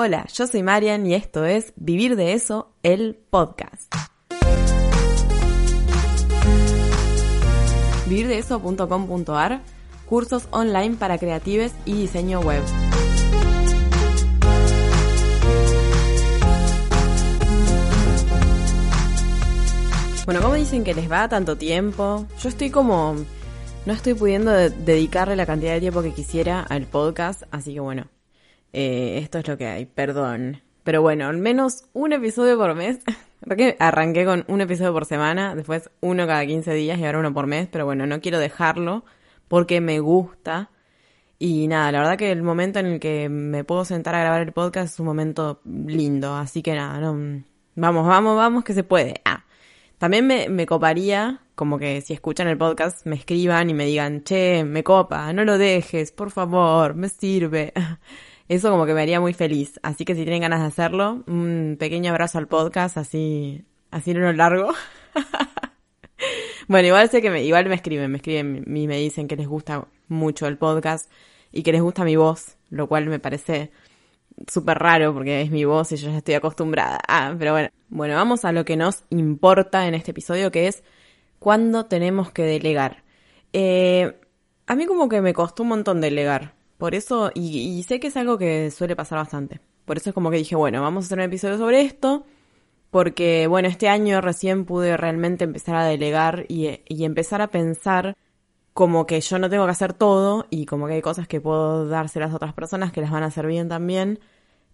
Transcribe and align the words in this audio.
Hola, 0.00 0.28
yo 0.32 0.46
soy 0.46 0.62
Marian 0.62 1.04
y 1.08 1.14
esto 1.14 1.44
es 1.44 1.72
Vivir 1.74 2.14
de 2.14 2.32
eso, 2.32 2.70
el 2.84 3.18
podcast. 3.30 3.92
vivirdeeso.com.ar, 8.06 9.60
cursos 10.06 10.46
online 10.52 10.94
para 10.94 11.18
creatives 11.18 11.72
y 11.84 11.94
diseño 11.94 12.38
web. 12.42 12.62
Bueno, 20.26 20.40
¿cómo 20.42 20.54
dicen 20.54 20.84
que 20.84 20.94
les 20.94 21.10
va 21.10 21.28
tanto 21.28 21.58
tiempo? 21.58 22.24
Yo 22.40 22.48
estoy 22.48 22.70
como... 22.70 23.16
No 23.84 23.92
estoy 23.92 24.14
pudiendo 24.14 24.52
dedicarle 24.52 25.34
la 25.34 25.44
cantidad 25.44 25.72
de 25.72 25.80
tiempo 25.80 26.02
que 26.02 26.12
quisiera 26.12 26.60
al 26.60 26.86
podcast, 26.86 27.42
así 27.50 27.74
que 27.74 27.80
bueno, 27.80 28.06
eh, 28.72 29.18
esto 29.22 29.38
es 29.38 29.48
lo 29.48 29.56
que 29.56 29.66
hay, 29.66 29.86
perdón. 29.86 30.62
Pero 30.84 31.02
bueno, 31.02 31.26
al 31.26 31.38
menos 31.38 31.84
un 31.92 32.12
episodio 32.12 32.56
por 32.56 32.74
mes. 32.74 33.00
Porque 33.46 33.76
arranqué 33.78 34.24
con 34.24 34.44
un 34.48 34.60
episodio 34.60 34.92
por 34.92 35.04
semana, 35.04 35.54
después 35.54 35.90
uno 36.00 36.26
cada 36.26 36.44
15 36.44 36.74
días 36.74 36.98
y 36.98 37.04
ahora 37.04 37.20
uno 37.20 37.32
por 37.32 37.46
mes, 37.46 37.68
pero 37.70 37.84
bueno, 37.84 38.04
no 38.04 38.20
quiero 38.20 38.40
dejarlo 38.40 39.04
porque 39.46 39.80
me 39.80 40.00
gusta. 40.00 40.70
Y 41.38 41.68
nada, 41.68 41.92
la 41.92 42.00
verdad 42.00 42.18
que 42.18 42.32
el 42.32 42.42
momento 42.42 42.80
en 42.80 42.86
el 42.86 43.00
que 43.00 43.28
me 43.28 43.62
puedo 43.62 43.84
sentar 43.84 44.14
a 44.16 44.20
grabar 44.20 44.42
el 44.42 44.52
podcast 44.52 44.92
es 44.92 45.00
un 45.00 45.06
momento 45.06 45.60
lindo, 45.64 46.34
así 46.34 46.62
que 46.62 46.74
nada, 46.74 46.98
no, 46.98 47.44
vamos, 47.76 48.06
vamos, 48.08 48.36
vamos, 48.36 48.64
que 48.64 48.74
se 48.74 48.82
puede. 48.82 49.20
Ah, 49.24 49.44
también 49.98 50.26
me, 50.26 50.48
me 50.48 50.66
coparía, 50.66 51.42
como 51.54 51.78
que 51.78 52.00
si 52.00 52.12
escuchan 52.14 52.48
el 52.48 52.58
podcast, 52.58 53.06
me 53.06 53.14
escriban 53.14 53.70
y 53.70 53.74
me 53.74 53.86
digan, 53.86 54.24
che, 54.24 54.64
me 54.64 54.82
copa, 54.82 55.32
no 55.32 55.44
lo 55.44 55.58
dejes, 55.58 56.10
por 56.10 56.32
favor, 56.32 56.94
me 56.94 57.08
sirve. 57.08 57.72
Eso 58.48 58.70
como 58.70 58.86
que 58.86 58.94
me 58.94 59.02
haría 59.02 59.20
muy 59.20 59.34
feliz. 59.34 59.78
Así 59.82 60.04
que 60.04 60.14
si 60.14 60.22
tienen 60.22 60.42
ganas 60.42 60.60
de 60.60 60.66
hacerlo, 60.66 61.22
un 61.26 61.76
pequeño 61.78 62.10
abrazo 62.10 62.38
al 62.38 62.48
podcast, 62.48 62.96
así, 62.96 63.64
así 63.90 64.14
no 64.14 64.20
lo 64.20 64.32
largo. 64.32 64.72
bueno, 66.68 66.88
igual 66.88 67.10
sé 67.10 67.20
que 67.20 67.30
me, 67.30 67.44
igual 67.44 67.68
me 67.68 67.74
escriben, 67.74 68.10
me 68.10 68.18
escriben 68.18 68.64
y 68.74 68.86
me 68.86 68.98
dicen 68.98 69.28
que 69.28 69.36
les 69.36 69.46
gusta 69.46 69.86
mucho 70.08 70.46
el 70.46 70.56
podcast 70.56 71.10
y 71.52 71.62
que 71.62 71.72
les 71.72 71.82
gusta 71.82 72.04
mi 72.04 72.16
voz, 72.16 72.56
lo 72.70 72.88
cual 72.88 73.06
me 73.06 73.18
parece 73.18 73.70
súper 74.46 74.78
raro 74.78 75.12
porque 75.12 75.42
es 75.42 75.50
mi 75.50 75.64
voz 75.64 75.92
y 75.92 75.96
yo 75.96 76.10
ya 76.10 76.18
estoy 76.18 76.34
acostumbrada. 76.34 76.98
Ah, 77.06 77.34
pero 77.38 77.52
bueno. 77.52 77.68
Bueno, 77.90 78.16
vamos 78.16 78.44
a 78.44 78.52
lo 78.52 78.66
que 78.66 78.76
nos 78.76 79.04
importa 79.08 79.88
en 79.88 79.94
este 79.94 80.10
episodio, 80.10 80.50
que 80.50 80.66
es 80.66 80.84
cuándo 81.38 81.86
tenemos 81.86 82.30
que 82.30 82.42
delegar. 82.42 83.02
Eh, 83.54 84.14
a 84.66 84.74
mí 84.74 84.84
como 84.84 85.08
que 85.08 85.22
me 85.22 85.32
costó 85.32 85.62
un 85.62 85.70
montón 85.70 86.02
delegar. 86.02 86.54
Por 86.78 86.94
eso, 86.94 87.30
y, 87.34 87.58
y, 87.58 87.82
sé 87.82 88.00
que 88.00 88.06
es 88.08 88.16
algo 88.16 88.38
que 88.38 88.70
suele 88.70 88.96
pasar 88.96 89.18
bastante. 89.18 89.60
Por 89.84 89.96
eso 89.98 90.10
es 90.10 90.14
como 90.14 90.30
que 90.30 90.38
dije, 90.38 90.56
bueno, 90.56 90.80
vamos 90.82 91.04
a 91.04 91.06
hacer 91.06 91.18
un 91.18 91.24
episodio 91.24 91.58
sobre 91.58 91.82
esto. 91.82 92.24
Porque, 92.90 93.46
bueno, 93.48 93.68
este 93.68 93.88
año 93.88 94.20
recién 94.20 94.64
pude 94.64 94.96
realmente 94.96 95.44
empezar 95.44 95.76
a 95.76 95.84
delegar 95.84 96.46
y, 96.48 96.80
empezar 97.04 97.42
a 97.42 97.48
pensar 97.48 98.16
como 98.72 99.06
que 99.06 99.20
yo 99.20 99.38
no 99.38 99.50
tengo 99.50 99.66
que 99.66 99.72
hacer 99.72 99.92
todo 99.92 100.46
y 100.50 100.66
como 100.66 100.86
que 100.86 100.94
hay 100.94 101.02
cosas 101.02 101.28
que 101.28 101.40
puedo 101.40 101.88
dárselas 101.88 102.32
a 102.32 102.36
otras 102.36 102.54
personas 102.54 102.92
que 102.92 103.00
las 103.00 103.10
van 103.10 103.24
a 103.24 103.26
hacer 103.26 103.46
bien 103.46 103.68
también. 103.68 104.20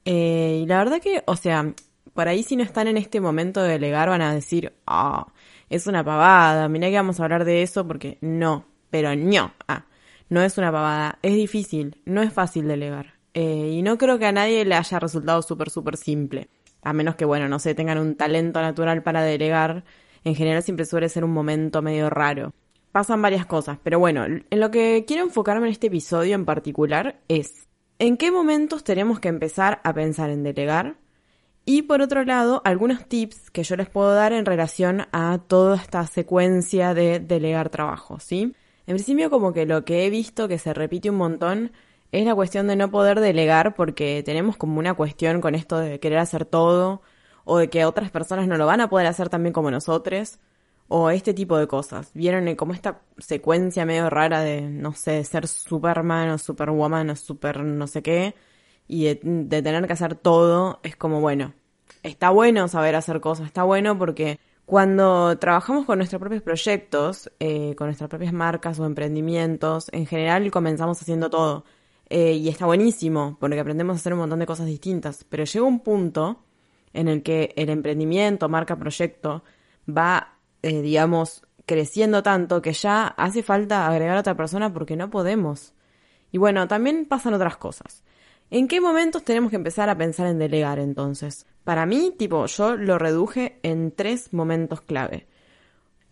Eh, 0.04 0.60
y 0.62 0.66
la 0.66 0.78
verdad 0.78 1.00
que, 1.00 1.24
o 1.26 1.36
sea, 1.36 1.74
por 2.14 2.28
ahí 2.28 2.42
si 2.42 2.56
no 2.56 2.62
están 2.62 2.88
en 2.88 2.98
este 2.98 3.20
momento 3.20 3.62
de 3.62 3.70
delegar 3.70 4.08
van 4.10 4.22
a 4.22 4.34
decir, 4.34 4.74
ah, 4.86 5.26
es 5.70 5.86
una 5.86 6.04
pavada, 6.04 6.68
mirá 6.68 6.88
que 6.90 6.96
vamos 6.96 7.18
a 7.20 7.24
hablar 7.24 7.44
de 7.44 7.62
eso 7.62 7.86
porque 7.86 8.18
no, 8.20 8.66
pero 8.90 9.16
no, 9.16 9.52
ah, 9.68 9.86
no 10.34 10.42
es 10.42 10.58
una 10.58 10.70
pavada, 10.70 11.18
es 11.22 11.34
difícil, 11.34 12.02
no 12.04 12.22
es 12.22 12.32
fácil 12.32 12.68
delegar. 12.68 13.14
Eh, 13.32 13.70
y 13.72 13.82
no 13.82 13.96
creo 13.98 14.18
que 14.18 14.26
a 14.26 14.32
nadie 14.32 14.64
le 14.64 14.74
haya 14.74 14.98
resultado 15.00 15.40
súper, 15.42 15.70
súper 15.70 15.96
simple. 15.96 16.48
A 16.82 16.92
menos 16.92 17.14
que, 17.14 17.24
bueno, 17.24 17.48
no 17.48 17.58
sé, 17.58 17.74
tengan 17.74 17.98
un 17.98 18.14
talento 18.14 18.60
natural 18.60 19.02
para 19.02 19.22
delegar. 19.22 19.84
En 20.24 20.34
general 20.34 20.62
siempre 20.62 20.84
suele 20.84 21.08
ser 21.08 21.24
un 21.24 21.32
momento 21.32 21.82
medio 21.82 22.10
raro 22.10 22.52
pasan 22.94 23.20
varias 23.20 23.44
cosas, 23.44 23.76
pero 23.82 23.98
bueno, 23.98 24.24
en 24.24 24.60
lo 24.60 24.70
que 24.70 25.04
quiero 25.04 25.24
enfocarme 25.24 25.66
en 25.66 25.72
este 25.72 25.88
episodio 25.88 26.36
en 26.36 26.44
particular 26.44 27.18
es 27.26 27.66
en 27.98 28.16
qué 28.16 28.30
momentos 28.30 28.84
tenemos 28.84 29.18
que 29.18 29.26
empezar 29.26 29.80
a 29.82 29.92
pensar 29.92 30.30
en 30.30 30.44
delegar 30.44 30.94
y 31.64 31.82
por 31.82 32.02
otro 32.02 32.24
lado, 32.24 32.62
algunos 32.64 33.08
tips 33.08 33.50
que 33.50 33.64
yo 33.64 33.74
les 33.74 33.90
puedo 33.90 34.14
dar 34.14 34.32
en 34.32 34.46
relación 34.46 35.08
a 35.10 35.40
toda 35.44 35.76
esta 35.76 36.06
secuencia 36.06 36.94
de 36.94 37.18
delegar 37.18 37.68
trabajo, 37.68 38.20
¿sí? 38.20 38.54
En 38.86 38.96
principio 38.96 39.30
como 39.30 39.52
que 39.52 39.66
lo 39.66 39.84
que 39.84 40.06
he 40.06 40.10
visto 40.10 40.48
que 40.48 40.58
se 40.58 40.74
repite 40.74 41.10
un 41.10 41.16
montón 41.16 41.72
es 42.12 42.24
la 42.26 42.34
cuestión 42.34 42.66
de 42.68 42.76
no 42.76 42.90
poder 42.90 43.20
delegar 43.20 43.74
porque 43.74 44.22
tenemos 44.24 44.56
como 44.56 44.78
una 44.78 44.94
cuestión 44.94 45.40
con 45.40 45.54
esto 45.54 45.78
de 45.78 46.00
querer 46.00 46.18
hacer 46.18 46.44
todo 46.44 47.02
o 47.44 47.58
de 47.58 47.70
que 47.70 47.84
otras 47.84 48.10
personas 48.10 48.48
no 48.48 48.56
lo 48.56 48.66
van 48.66 48.80
a 48.80 48.88
poder 48.88 49.06
hacer 49.06 49.28
también 49.28 49.52
como 49.52 49.70
nosotros 49.70 50.38
o 50.88 51.10
este 51.10 51.34
tipo 51.34 51.58
de 51.58 51.66
cosas. 51.66 52.10
Vieron 52.14 52.54
como 52.56 52.72
esta 52.74 53.02
secuencia 53.18 53.86
medio 53.86 54.10
rara 54.10 54.40
de, 54.42 54.62
no 54.62 54.92
sé, 54.92 55.24
ser 55.24 55.48
Superman 55.48 56.30
o 56.30 56.38
Superwoman 56.38 57.10
o 57.10 57.16
super 57.16 57.60
no 57.60 57.86
sé 57.86 58.02
qué, 58.02 58.34
y 58.86 59.04
de, 59.04 59.16
tener 59.62 59.86
que 59.86 59.92
hacer 59.92 60.14
todo, 60.14 60.80
es 60.82 60.96
como, 60.96 61.20
bueno, 61.20 61.54
está 62.02 62.30
bueno 62.30 62.68
saber 62.68 62.96
hacer 62.96 63.20
cosas, 63.20 63.46
está 63.46 63.62
bueno 63.64 63.98
porque 63.98 64.38
cuando 64.66 65.36
trabajamos 65.38 65.84
con 65.84 65.98
nuestros 65.98 66.20
propios 66.20 66.42
proyectos, 66.42 67.30
eh, 67.38 67.74
con 67.76 67.88
nuestras 67.88 68.08
propias 68.08 68.32
marcas 68.32 68.78
o 68.78 68.86
emprendimientos, 68.86 69.88
en 69.92 70.06
general 70.06 70.50
comenzamos 70.50 71.00
haciendo 71.00 71.30
todo. 71.30 71.64
Eh, 72.10 72.32
y 72.32 72.48
está 72.48 72.66
buenísimo, 72.66 73.36
porque 73.40 73.58
aprendemos 73.58 73.94
a 73.94 73.98
hacer 73.98 74.12
un 74.12 74.20
montón 74.20 74.38
de 74.38 74.46
cosas 74.46 74.66
distintas. 74.66 75.24
Pero 75.24 75.44
llega 75.44 75.64
un 75.64 75.80
punto 75.80 76.44
en 76.92 77.08
el 77.08 77.22
que 77.22 77.52
el 77.56 77.70
emprendimiento, 77.70 78.48
marca, 78.48 78.76
proyecto, 78.76 79.42
va 79.88 80.34
eh, 80.64 80.80
digamos, 80.80 81.42
creciendo 81.66 82.22
tanto 82.22 82.62
que 82.62 82.72
ya 82.72 83.08
hace 83.08 83.42
falta 83.42 83.86
agregar 83.86 84.16
a 84.16 84.20
otra 84.20 84.34
persona 84.34 84.72
porque 84.72 84.96
no 84.96 85.10
podemos. 85.10 85.74
Y 86.32 86.38
bueno, 86.38 86.66
también 86.68 87.06
pasan 87.06 87.34
otras 87.34 87.58
cosas. 87.58 88.03
¿En 88.54 88.68
qué 88.68 88.80
momentos 88.80 89.24
tenemos 89.24 89.50
que 89.50 89.56
empezar 89.56 89.88
a 89.88 89.98
pensar 89.98 90.28
en 90.28 90.38
delegar 90.38 90.78
entonces? 90.78 91.44
Para 91.64 91.86
mí, 91.86 92.14
tipo, 92.16 92.46
yo 92.46 92.76
lo 92.76 92.98
reduje 92.98 93.58
en 93.64 93.90
tres 93.90 94.32
momentos 94.32 94.80
clave. 94.80 95.26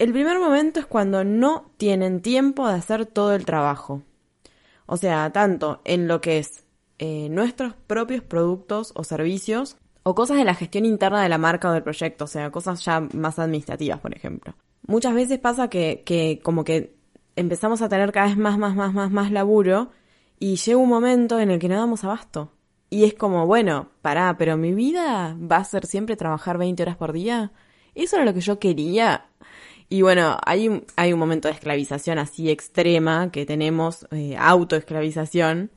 El 0.01 0.11
primer 0.13 0.41
momento 0.41 0.81
es 0.81 0.87
cuando 0.87 1.23
no 1.23 1.71
tienen 1.77 2.21
tiempo 2.21 2.67
de 2.67 2.75
hacer 2.75 3.07
todo 3.07 3.33
el 3.37 3.45
trabajo. 3.45 4.03
O 4.87 4.97
sea, 4.97 5.31
tanto 5.31 5.83
en 5.85 6.09
lo 6.09 6.21
que 6.21 6.39
es 6.39 6.65
eh, 6.99 7.29
nuestros 7.29 7.75
propios 7.87 8.25
productos 8.25 8.91
o 8.97 9.05
servicios, 9.05 9.77
o 10.03 10.17
cosas 10.17 10.37
de 10.37 10.45
la 10.45 10.57
gestión 10.57 10.85
interna 10.85 11.23
de 11.23 11.29
la 11.29 11.39
marca 11.39 11.71
o 11.71 11.73
del 11.73 11.85
proyecto, 11.85 12.25
o 12.25 12.27
sea, 12.27 12.51
cosas 12.51 12.85
ya 12.85 13.07
más 13.13 13.39
administrativas, 13.39 14.01
por 14.01 14.17
ejemplo. 14.17 14.57
Muchas 14.89 15.15
veces 15.15 15.39
pasa 15.39 15.69
que, 15.69 16.03
que 16.05 16.41
como 16.43 16.65
que 16.65 16.97
empezamos 17.37 17.83
a 17.83 17.89
tener 17.89 18.11
cada 18.11 18.27
vez 18.27 18.37
más, 18.37 18.59
más, 18.59 18.75
más, 18.75 18.93
más, 18.93 19.13
más 19.13 19.31
laburo 19.31 19.93
y 20.43 20.57
llega 20.57 20.77
un 20.77 20.89
momento 20.89 21.39
en 21.39 21.53
el 21.53 21.61
que 21.61 21.69
no 21.69 21.77
damos 21.77 22.03
abasto. 22.03 22.51
Y 22.91 23.05
es 23.05 23.15
como, 23.15 23.47
bueno, 23.47 23.91
pará, 24.03 24.37
pero 24.37 24.57
mi 24.57 24.75
vida 24.75 25.37
va 25.41 25.59
a 25.59 25.65
ser 25.65 25.87
siempre 25.87 26.17
trabajar 26.17 26.59
20 26.59 26.83
horas 26.83 26.97
por 26.97 27.13
día. 27.13 27.53
Eso 27.95 28.17
era 28.17 28.25
lo 28.25 28.35
que 28.35 28.41
yo 28.41 28.59
quería. 28.59 29.27
Y 29.89 30.03
bueno, 30.03 30.37
hay 30.45 30.67
un, 30.67 30.85
hay 30.97 31.13
un 31.13 31.21
momento 31.21 31.47
de 31.47 31.55
esclavización 31.55 32.19
así 32.19 32.51
extrema 32.51 33.31
que 33.31 33.47
tenemos, 33.47 34.09
eh, 34.11 34.37
autoesclavización, 34.37 35.71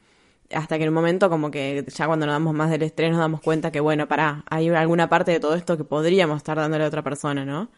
hasta 0.52 0.78
que 0.80 0.86
en 0.86 0.90
un 0.90 0.96
momento 0.96 1.30
como 1.30 1.52
que 1.52 1.86
ya 1.88 2.08
cuando 2.08 2.26
nos 2.26 2.34
damos 2.34 2.56
más 2.56 2.72
del 2.72 2.82
estrés 2.82 3.12
nos 3.12 3.20
damos 3.20 3.42
cuenta 3.42 3.72
que 3.72 3.82
bueno, 3.82 4.08
pará, 4.08 4.44
hay 4.50 4.70
alguna 4.70 5.10
parte 5.10 5.32
de 5.32 5.40
todo 5.40 5.54
esto 5.54 5.78
que 5.78 5.84
podríamos 5.84 6.38
estar 6.38 6.58
dándole 6.58 6.86
a 6.86 6.88
otra 6.88 7.04
persona, 7.04 7.46
¿no? 7.46 7.70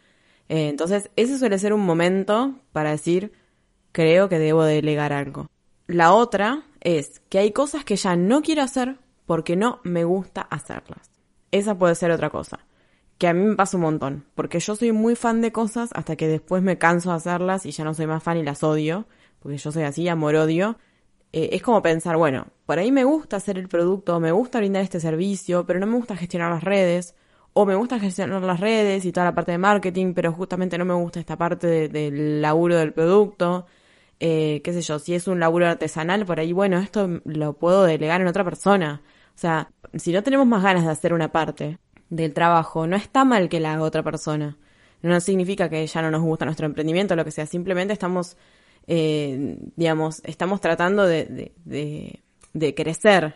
Eh, 0.48 0.69
entonces, 0.69 1.12
ese 1.18 1.38
suele 1.38 1.59
ser 1.59 1.74
un 1.74 1.86
momento 1.86 2.56
para 2.72 2.92
decir, 2.92 3.34
creo 3.92 4.30
que 4.30 4.40
debo 4.40 4.64
delegar 4.64 5.12
algo. 5.12 5.48
La 5.88 6.14
otra 6.14 6.64
es 6.81 7.21
que 7.29 7.39
hay 7.39 7.51
cosas 7.51 7.83
que 7.83 7.95
ya 7.95 8.15
no 8.15 8.41
quiero 8.41 8.61
hacer 8.61 8.97
porque 9.25 9.55
no 9.55 9.79
me 9.83 10.03
gusta 10.03 10.41
hacerlas. 10.41 11.12
Esa 11.51 11.77
puede 11.77 11.95
ser 11.95 12.12
otra 12.12 12.29
cosa. 12.29 12.59
Que 13.18 13.27
a 13.27 13.33
mí 13.33 13.44
me 13.44 13.56
pasa 13.56 13.77
un 13.77 13.83
montón. 13.83 14.25
Porque 14.35 14.59
yo 14.59 14.75
soy 14.75 14.91
muy 14.91 15.15
fan 15.15 15.41
de 15.41 15.51
cosas 15.51 15.89
hasta 15.94 16.15
que 16.15 16.27
después 16.27 16.62
me 16.62 16.77
canso 16.77 17.09
de 17.09 17.15
hacerlas 17.15 17.65
y 17.65 17.71
ya 17.71 17.83
no 17.83 17.94
soy 17.94 18.07
más 18.07 18.24
fan 18.24 18.38
y 18.38 18.44
las 18.44 18.63
odio. 18.63 19.06
Porque 19.39 19.57
yo 19.57 19.71
soy 19.71 19.83
así, 19.83 20.07
amor-odio. 20.07 20.77
Eh, 21.33 21.50
es 21.53 21.62
como 21.62 21.81
pensar, 21.81 22.18
bueno, 22.18 22.47
por 22.65 22.80
ahí 22.80 22.91
me 22.91 23.03
gusta 23.03 23.38
hacer 23.38 23.57
el 23.57 23.68
producto, 23.68 24.19
me 24.19 24.31
gusta 24.31 24.59
brindar 24.59 24.83
este 24.83 25.00
servicio, 25.00 25.65
pero 25.65 25.80
no 25.80 25.85
me 25.85 25.97
gusta 25.97 26.15
gestionar 26.15 26.51
las 26.51 26.63
redes, 26.63 27.15
o 27.53 27.65
me 27.65 27.75
gusta 27.75 28.00
gestionar 28.00 28.41
las 28.44 28.59
redes 28.59 29.03
y 29.06 29.12
toda 29.12 29.25
la 29.25 29.35
parte 29.35 29.51
de 29.51 29.57
marketing, 29.57 30.13
pero 30.13 30.31
justamente 30.31 30.77
no 30.77 30.85
me 30.85 30.94
gusta 30.94 31.19
esta 31.19 31.38
parte 31.38 31.89
del 31.89 32.41
laburo 32.41 32.77
del 32.77 32.94
producto. 32.94 33.65
Eh, 34.19 34.62
qué 34.64 34.74
sé 34.74 34.81
yo, 34.81 35.00
si 35.00 35.14
es 35.14 35.28
un 35.28 35.40
laburo 35.40 35.68
artesanal, 35.68 36.25
por 36.25 36.40
ahí, 36.40 36.54
bueno, 36.54 36.80
esto 36.80 37.22
lo 37.25 37.54
puedo 37.54 37.84
delegar 37.84 38.22
en 38.22 38.28
otra 38.28 38.44
persona. 38.44 39.02
O 39.36 39.40
sea, 39.40 39.72
si 39.96 40.12
no 40.12 40.24
tenemos 40.24 40.48
más 40.48 40.64
ganas 40.64 40.86
de 40.86 40.92
hacer 40.92 41.14
una 41.14 41.31
parte 41.31 41.80
del 42.10 42.34
trabajo, 42.34 42.88
no 42.88 42.96
está 42.96 43.25
mal 43.25 43.50
que 43.50 43.60
la 43.60 43.74
haga 43.74 43.84
otra 43.84 44.04
persona. 44.04 44.58
No 45.02 45.19
significa 45.22 45.69
que 45.69 45.86
ya 45.86 46.02
no 46.02 46.10
nos 46.12 46.22
gusta 46.24 46.46
nuestro 46.46 46.66
emprendimiento, 46.66 47.16
lo 47.16 47.24
que 47.24 47.31
sea, 47.31 47.46
simplemente 47.46 47.94
estamos 47.94 48.38
eh, 48.88 49.58
digamos, 49.75 50.22
estamos 50.24 50.62
tratando 50.62 51.06
de, 51.06 51.52
de, 51.66 52.22
de, 52.54 52.75
crecer. 52.75 53.36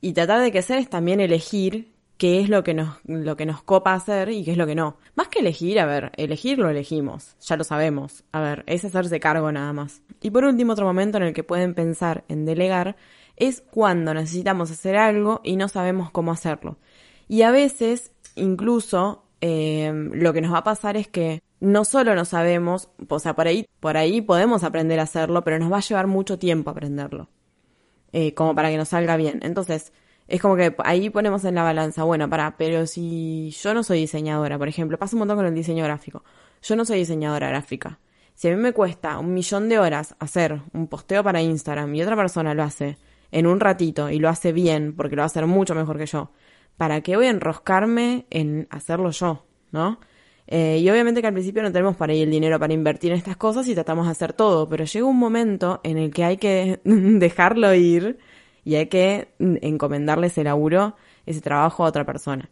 Y 0.00 0.12
tratar 0.12 0.40
de 0.40 0.52
crecer 0.52 0.78
es 0.78 0.88
también 0.88 1.20
elegir 1.20 1.95
qué 2.18 2.40
es 2.40 2.48
lo 2.48 2.64
que 2.64 2.74
nos, 2.74 2.98
lo 3.04 3.36
que 3.36 3.46
nos 3.46 3.62
copa 3.62 3.94
hacer 3.94 4.30
y 4.30 4.44
qué 4.44 4.52
es 4.52 4.56
lo 4.56 4.66
que 4.66 4.74
no. 4.74 4.96
Más 5.14 5.28
que 5.28 5.40
elegir, 5.40 5.78
a 5.78 5.86
ver, 5.86 6.12
elegir 6.16 6.58
lo 6.58 6.68
elegimos, 6.68 7.36
ya 7.40 7.56
lo 7.56 7.64
sabemos. 7.64 8.24
A 8.32 8.40
ver, 8.40 8.64
es 8.66 8.84
hacerse 8.84 9.20
cargo 9.20 9.52
nada 9.52 9.72
más. 9.72 10.02
Y 10.22 10.30
por 10.30 10.44
último, 10.44 10.72
otro 10.72 10.86
momento 10.86 11.18
en 11.18 11.24
el 11.24 11.34
que 11.34 11.44
pueden 11.44 11.74
pensar 11.74 12.24
en 12.28 12.44
delegar 12.44 12.96
es 13.36 13.62
cuando 13.70 14.14
necesitamos 14.14 14.70
hacer 14.70 14.96
algo 14.96 15.40
y 15.44 15.56
no 15.56 15.68
sabemos 15.68 16.10
cómo 16.10 16.32
hacerlo. 16.32 16.78
Y 17.28 17.42
a 17.42 17.50
veces, 17.50 18.12
incluso, 18.34 19.24
eh, 19.40 19.92
lo 20.12 20.32
que 20.32 20.40
nos 20.40 20.54
va 20.54 20.58
a 20.58 20.64
pasar 20.64 20.96
es 20.96 21.08
que 21.08 21.42
no 21.60 21.84
solo 21.84 22.14
no 22.14 22.24
sabemos, 22.24 22.88
o 23.08 23.18
sea, 23.18 23.34
por 23.34 23.46
ahí, 23.46 23.66
por 23.80 23.96
ahí 23.96 24.20
podemos 24.20 24.64
aprender 24.64 25.00
a 25.00 25.04
hacerlo, 25.04 25.42
pero 25.44 25.58
nos 25.58 25.72
va 25.72 25.78
a 25.78 25.80
llevar 25.80 26.06
mucho 26.06 26.38
tiempo 26.38 26.70
aprenderlo. 26.70 27.28
Eh, 28.12 28.34
como 28.34 28.54
para 28.54 28.70
que 28.70 28.78
nos 28.78 28.88
salga 28.88 29.16
bien. 29.16 29.40
Entonces, 29.42 29.92
es 30.28 30.40
como 30.40 30.56
que 30.56 30.74
ahí 30.84 31.10
ponemos 31.10 31.44
en 31.44 31.54
la 31.54 31.62
balanza, 31.62 32.02
bueno, 32.02 32.28
para, 32.28 32.56
pero 32.56 32.86
si 32.86 33.50
yo 33.50 33.74
no 33.74 33.82
soy 33.82 34.00
diseñadora, 34.00 34.58
por 34.58 34.68
ejemplo, 34.68 34.98
pasa 34.98 35.14
un 35.16 35.20
montón 35.20 35.36
con 35.36 35.46
el 35.46 35.54
diseño 35.54 35.84
gráfico. 35.84 36.24
Yo 36.62 36.74
no 36.74 36.84
soy 36.84 36.98
diseñadora 36.98 37.48
gráfica. 37.48 38.00
Si 38.34 38.48
a 38.48 38.50
mí 38.54 38.60
me 38.60 38.72
cuesta 38.72 39.18
un 39.18 39.32
millón 39.32 39.68
de 39.68 39.78
horas 39.78 40.14
hacer 40.18 40.60
un 40.72 40.88
posteo 40.88 41.22
para 41.22 41.40
Instagram 41.40 41.94
y 41.94 42.02
otra 42.02 42.16
persona 42.16 42.54
lo 42.54 42.64
hace 42.64 42.98
en 43.30 43.46
un 43.46 43.60
ratito 43.60 44.10
y 44.10 44.18
lo 44.18 44.28
hace 44.28 44.52
bien, 44.52 44.94
porque 44.94 45.16
lo 45.16 45.20
va 45.20 45.24
a 45.24 45.26
hacer 45.26 45.46
mucho 45.46 45.74
mejor 45.74 45.96
que 45.96 46.06
yo, 46.06 46.30
¿para 46.76 47.00
qué 47.00 47.16
voy 47.16 47.26
a 47.26 47.30
enroscarme 47.30 48.26
en 48.30 48.66
hacerlo 48.70 49.10
yo? 49.10 49.46
¿No? 49.70 50.00
Eh, 50.48 50.78
y 50.80 50.90
obviamente 50.90 51.20
que 51.20 51.26
al 51.26 51.32
principio 51.32 51.62
no 51.62 51.72
tenemos 51.72 51.96
para 51.96 52.12
ahí 52.12 52.22
el 52.22 52.30
dinero 52.30 52.58
para 52.58 52.72
invertir 52.72 53.10
en 53.12 53.18
estas 53.18 53.36
cosas 53.36 53.66
y 53.68 53.74
tratamos 53.74 54.06
de 54.06 54.12
hacer 54.12 54.32
todo, 54.32 54.68
pero 54.68 54.84
llega 54.84 55.06
un 55.06 55.18
momento 55.18 55.80
en 55.82 55.98
el 55.98 56.12
que 56.12 56.24
hay 56.24 56.36
que 56.36 56.80
dejarlo 56.84 57.74
ir 57.74 58.18
y 58.66 58.74
hay 58.74 58.88
que 58.88 59.28
encomendarle 59.38 60.26
ese 60.26 60.42
laburo, 60.42 60.96
ese 61.24 61.40
trabajo 61.40 61.84
a 61.84 61.88
otra 61.88 62.04
persona. 62.04 62.50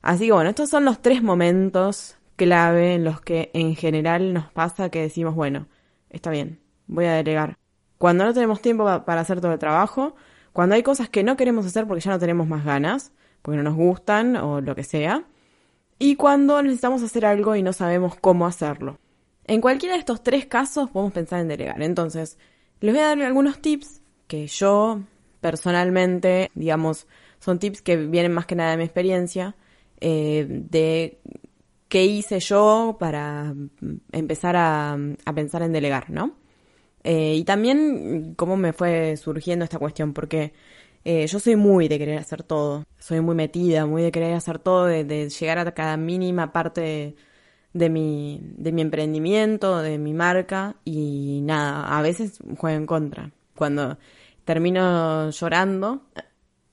Así 0.00 0.26
que 0.26 0.32
bueno, 0.32 0.50
estos 0.50 0.70
son 0.70 0.84
los 0.84 1.02
tres 1.02 1.20
momentos 1.20 2.16
clave 2.36 2.94
en 2.94 3.02
los 3.02 3.20
que 3.20 3.50
en 3.54 3.74
general 3.74 4.32
nos 4.32 4.52
pasa 4.52 4.88
que 4.88 5.02
decimos, 5.02 5.34
bueno, 5.34 5.66
está 6.10 6.30
bien, 6.30 6.60
voy 6.86 7.06
a 7.06 7.14
delegar. 7.14 7.58
Cuando 7.98 8.24
no 8.24 8.32
tenemos 8.32 8.62
tiempo 8.62 8.84
para 9.04 9.20
hacer 9.20 9.40
todo 9.40 9.52
el 9.52 9.58
trabajo, 9.58 10.14
cuando 10.52 10.76
hay 10.76 10.84
cosas 10.84 11.08
que 11.08 11.24
no 11.24 11.36
queremos 11.36 11.66
hacer 11.66 11.88
porque 11.88 12.02
ya 12.02 12.12
no 12.12 12.20
tenemos 12.20 12.46
más 12.46 12.64
ganas, 12.64 13.10
porque 13.42 13.56
no 13.56 13.64
nos 13.64 13.74
gustan 13.74 14.36
o 14.36 14.60
lo 14.60 14.76
que 14.76 14.84
sea, 14.84 15.24
y 15.98 16.14
cuando 16.14 16.62
necesitamos 16.62 17.02
hacer 17.02 17.26
algo 17.26 17.56
y 17.56 17.64
no 17.64 17.72
sabemos 17.72 18.14
cómo 18.14 18.46
hacerlo. 18.46 19.00
En 19.42 19.60
cualquiera 19.60 19.94
de 19.94 19.98
estos 19.98 20.22
tres 20.22 20.46
casos 20.46 20.88
podemos 20.90 21.12
pensar 21.12 21.40
en 21.40 21.48
delegar. 21.48 21.82
Entonces, 21.82 22.38
les 22.78 22.94
voy 22.94 23.02
a 23.02 23.08
dar 23.08 23.22
algunos 23.22 23.60
tips 23.60 24.02
que 24.28 24.46
yo 24.46 25.00
personalmente, 25.40 26.50
digamos, 26.54 27.06
son 27.40 27.58
tips 27.58 27.82
que 27.82 27.96
vienen 27.96 28.32
más 28.32 28.46
que 28.46 28.56
nada 28.56 28.72
de 28.72 28.76
mi 28.78 28.84
experiencia, 28.84 29.54
eh, 30.00 30.46
de 30.48 31.20
qué 31.88 32.04
hice 32.04 32.40
yo 32.40 32.96
para 33.00 33.54
empezar 34.12 34.56
a, 34.56 34.98
pensar 35.34 35.62
en 35.62 35.72
delegar, 35.72 36.10
¿no? 36.10 36.36
Eh, 37.04 37.36
y 37.36 37.44
también 37.44 38.34
cómo 38.36 38.56
me 38.56 38.72
fue 38.72 39.16
surgiendo 39.16 39.64
esta 39.64 39.78
cuestión, 39.78 40.12
porque 40.12 40.52
eh, 41.04 41.26
yo 41.26 41.38
soy 41.40 41.56
muy 41.56 41.88
de 41.88 41.98
querer 41.98 42.18
hacer 42.18 42.42
todo, 42.42 42.84
soy 42.98 43.20
muy 43.20 43.34
metida, 43.34 43.86
muy 43.86 44.02
de 44.02 44.12
querer 44.12 44.34
hacer 44.34 44.58
todo, 44.58 44.86
de, 44.86 45.28
llegar 45.30 45.58
a 45.58 45.72
cada 45.72 45.96
mínima 45.96 46.52
parte 46.52 47.16
de, 47.72 47.88
mi, 47.88 48.40
de 48.42 48.72
mi 48.72 48.82
emprendimiento, 48.82 49.78
de 49.78 49.98
mi 49.98 50.12
marca, 50.12 50.76
y 50.84 51.40
nada, 51.42 51.96
a 51.96 52.02
veces 52.02 52.38
juego 52.58 52.76
en 52.76 52.86
contra. 52.86 53.32
Cuando 53.54 53.98
termino 54.48 55.28
llorando, 55.28 56.06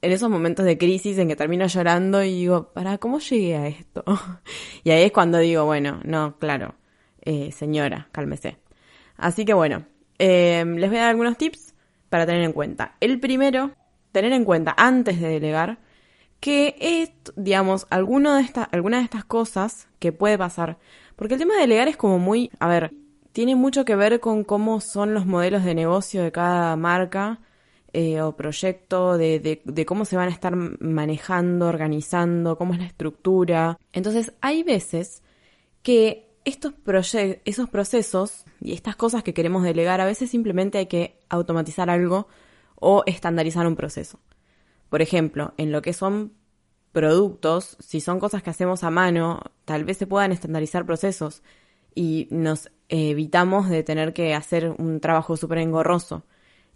en 0.01 0.11
esos 0.13 0.29
momentos 0.29 0.63
de 0.63 0.77
crisis 0.77 1.17
en 1.17 1.27
que 1.27 1.35
termino 1.35 1.67
llorando 1.67 2.23
y 2.23 2.31
digo, 2.31 2.71
¿para 2.71 2.99
cómo 2.99 3.19
llegué 3.19 3.57
a 3.57 3.67
esto? 3.67 4.05
y 4.85 4.91
ahí 4.91 5.03
es 5.03 5.11
cuando 5.11 5.39
digo, 5.39 5.65
bueno, 5.65 5.99
no, 6.05 6.39
claro, 6.39 6.75
eh, 7.21 7.51
señora, 7.51 8.07
cálmese. 8.13 8.59
Así 9.17 9.43
que 9.43 9.53
bueno, 9.53 9.87
eh, 10.19 10.63
les 10.65 10.89
voy 10.89 10.99
a 10.99 11.01
dar 11.01 11.09
algunos 11.09 11.37
tips 11.37 11.75
para 12.07 12.25
tener 12.25 12.43
en 12.43 12.53
cuenta. 12.53 12.95
El 13.01 13.19
primero, 13.19 13.71
tener 14.13 14.31
en 14.31 14.45
cuenta 14.45 14.73
antes 14.77 15.19
de 15.19 15.27
delegar 15.27 15.79
que 16.39 16.77
es, 16.79 17.11
digamos, 17.35 17.87
alguno 17.89 18.35
de 18.35 18.45
alguna 18.71 18.99
de 18.99 19.03
estas 19.03 19.25
cosas 19.25 19.89
que 19.99 20.13
puede 20.13 20.37
pasar. 20.37 20.77
Porque 21.17 21.33
el 21.33 21.41
tema 21.41 21.55
de 21.55 21.61
delegar 21.61 21.89
es 21.89 21.97
como 21.97 22.19
muy, 22.19 22.51
a 22.59 22.69
ver, 22.69 22.93
tiene 23.33 23.57
mucho 23.57 23.83
que 23.83 23.97
ver 23.97 24.21
con 24.21 24.45
cómo 24.45 24.79
son 24.79 25.13
los 25.13 25.25
modelos 25.25 25.65
de 25.65 25.75
negocio 25.75 26.23
de 26.23 26.31
cada 26.31 26.77
marca 26.77 27.41
eh, 27.97 28.21
o 28.21 28.35
proyecto, 28.35 29.17
de, 29.17 29.39
de, 29.63 29.85
cómo 29.85 30.03
se 30.03 30.17
van 30.17 30.27
a 30.27 30.31
estar 30.31 30.53
manejando, 30.53 31.67
organizando, 31.67 32.57
cómo 32.57 32.73
es 32.73 32.79
la 32.79 32.87
estructura. 32.87 33.77
Entonces, 33.93 34.33
hay 34.41 34.63
veces 34.63 35.23
que 35.81 36.27
estos 36.43 36.73
esos 37.45 37.69
procesos 37.69 38.43
y 38.59 38.73
estas 38.73 38.97
cosas 38.97 39.23
que 39.23 39.33
queremos 39.33 39.63
delegar, 39.63 40.01
a 40.01 40.05
veces 40.05 40.29
simplemente 40.29 40.77
hay 40.77 40.87
que 40.87 41.19
automatizar 41.29 41.89
algo 41.89 42.27
o 42.75 43.03
estandarizar 43.05 43.65
un 43.65 43.77
proceso. 43.77 44.19
Por 44.89 45.01
ejemplo, 45.01 45.53
en 45.55 45.71
lo 45.71 45.81
que 45.81 45.93
son 45.93 46.33
productos, 46.91 47.77
si 47.79 48.01
son 48.01 48.19
cosas 48.19 48.43
que 48.43 48.49
hacemos 48.49 48.83
a 48.83 48.89
mano, 48.89 49.39
tal 49.63 49.85
vez 49.85 49.97
se 49.97 50.05
puedan 50.05 50.33
estandarizar 50.33 50.85
procesos 50.85 51.43
y 51.95 52.27
nos 52.29 52.69
evitamos 52.89 53.69
de 53.69 53.83
tener 53.83 54.11
que 54.11 54.33
hacer 54.33 54.75
un 54.77 54.99
trabajo 54.99 55.37
súper 55.37 55.59
engorroso. 55.59 56.25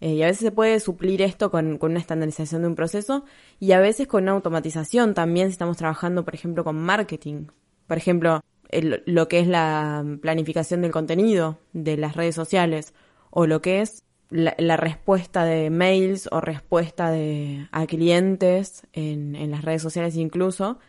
Eh, 0.01 0.13
y 0.13 0.23
a 0.23 0.27
veces 0.27 0.41
se 0.41 0.51
puede 0.51 0.79
suplir 0.79 1.21
esto 1.21 1.51
con, 1.51 1.77
una 1.81 1.99
estandarización 1.99 2.61
de 2.61 2.67
un 2.69 2.75
proceso 2.75 3.25
y 3.59 3.73
a 3.73 3.79
veces 3.79 4.07
con 4.07 4.23
una 4.23 4.31
automatización 4.33 5.13
también 5.13 5.47
si 5.47 5.53
estamos 5.53 5.77
trabajando, 5.77 6.23
por 6.23 6.35
ejemplo, 6.35 6.63
con 6.63 6.77
marketing. 6.77 7.47
Por 7.87 7.97
ejemplo, 7.97 8.41
lo 8.71 9.27
que 9.27 9.39
es 9.39 9.47
la 9.47 10.05
planificación 10.21 10.81
del 10.81 10.91
contenido 10.91 11.59
de 11.73 11.97
las 11.97 12.15
redes 12.15 12.35
sociales 12.35 12.93
o 13.29 13.47
lo 13.47 13.61
que 13.61 13.81
es 13.81 14.03
la, 14.29 14.77
respuesta 14.77 15.43
de 15.43 15.69
mails 15.69 16.29
o 16.31 16.39
respuesta 16.39 17.09
de, 17.11 17.67
a 17.71 17.85
clientes 17.87 18.83
en, 18.93 19.35
en 19.35 19.51
las 19.51 19.63
redes 19.63 19.81
sociales 19.81 20.15
incluso. 20.15 20.79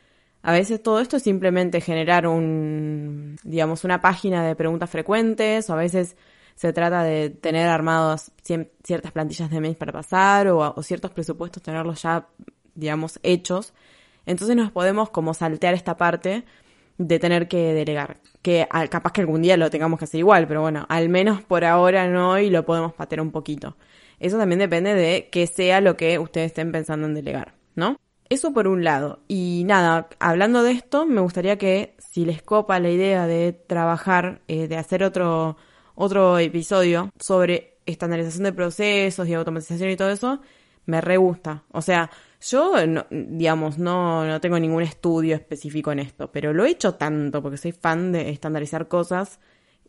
A 0.43 0.53
veces 0.53 0.83
todo 0.83 1.01
esto 1.01 1.17
es 1.17 1.23
simplemente 1.23 1.81
generar 1.81 2.27
un, 2.27 3.37
digamos, 3.45 3.85
una 3.85 4.01
página 4.01 4.45
de 4.47 4.57
preguntas 4.57 4.89
frecuentes 4.89 5.69
o 5.69 5.75
a 5.75 5.77
veces 5.77 6.17
se 6.55 6.73
trata 6.73 7.03
de 7.03 7.31
tener 7.31 7.69
armados 7.69 8.33
ciertas 8.43 9.13
plantillas 9.13 9.51
de 9.51 9.61
mails 9.61 9.77
para 9.77 9.93
pasar 9.93 10.49
o, 10.49 10.83
ciertos 10.83 11.11
presupuestos, 11.11 11.63
tenerlos 11.63 12.03
ya, 12.03 12.27
digamos, 12.75 13.19
hechos. 13.23 13.73
Entonces 14.27 14.57
nos 14.57 14.71
podemos 14.71 15.11
como 15.11 15.35
saltear 15.35 15.75
esta 15.75 15.97
parte 15.97 16.45
de 16.99 17.19
tener 17.19 17.49
que 17.49 17.73
delegar. 17.73 18.19
Que 18.43 18.67
capaz 18.91 19.13
que 19.13 19.21
algún 19.21 19.43
día 19.43 19.57
lo 19.57 19.71
tengamos 19.71 19.99
que 19.99 20.05
hacer 20.05 20.21
igual, 20.21 20.47
pero 20.47 20.61
bueno, 20.61 20.87
al 20.89 21.09
menos 21.09 21.43
por 21.43 21.65
ahora 21.65 22.09
no 22.09 22.39
y 22.39 22.51
lo 22.51 22.65
podemos 22.65 22.93
patear 22.93 23.21
un 23.21 23.31
poquito. 23.31 23.77
Eso 24.19 24.37
también 24.37 24.59
depende 24.59 24.95
de 24.95 25.29
que 25.31 25.47
sea 25.47 25.81
lo 25.81 25.97
que 25.97 26.19
ustedes 26.19 26.49
estén 26.49 26.73
pensando 26.73 27.07
en 27.07 27.15
delegar, 27.15 27.55
¿no? 27.75 27.97
Eso 28.29 28.53
por 28.53 28.69
un 28.69 28.85
lado. 28.85 29.21
Y 29.27 29.65
nada, 29.67 30.09
hablando 30.21 30.63
de 30.63 30.73
esto, 30.73 31.05
me 31.05 31.21
gustaría 31.21 31.59
que 31.59 31.97
si 31.99 32.25
les 32.25 32.43
copa 32.43 32.79
la 32.79 32.91
idea 32.91 33.27
de 33.27 33.53
trabajar, 33.53 34.41
eh, 34.47 34.69
de 34.69 34.77
hacer 34.77 35.03
otro 35.03 35.57
otro 36.01 36.39
episodio 36.39 37.13
sobre 37.21 37.77
estandarización 37.85 38.45
de 38.45 38.55
procesos 38.55 39.29
y 39.29 39.35
automatización 39.35 39.91
y 39.91 39.97
todo 39.97 40.11
eso, 40.11 40.41
me 40.87 41.03
re 41.03 41.19
gusta. 41.19 41.65
O 41.73 41.83
sea, 41.83 42.11
yo, 42.41 42.73
digamos, 43.11 43.77
no, 43.77 44.25
no 44.25 44.41
tengo 44.41 44.59
ningún 44.59 44.83
estudio 44.83 45.37
específico 45.37 45.93
en 45.93 45.99
esto, 45.99 46.33
pero 46.33 46.55
lo 46.55 46.65
he 46.65 46.71
hecho 46.71 46.95
tanto 46.95 47.43
porque 47.43 47.59
soy 47.59 47.73
fan 47.73 48.13
de 48.13 48.31
estandarizar 48.31 48.89
cosas 48.89 49.41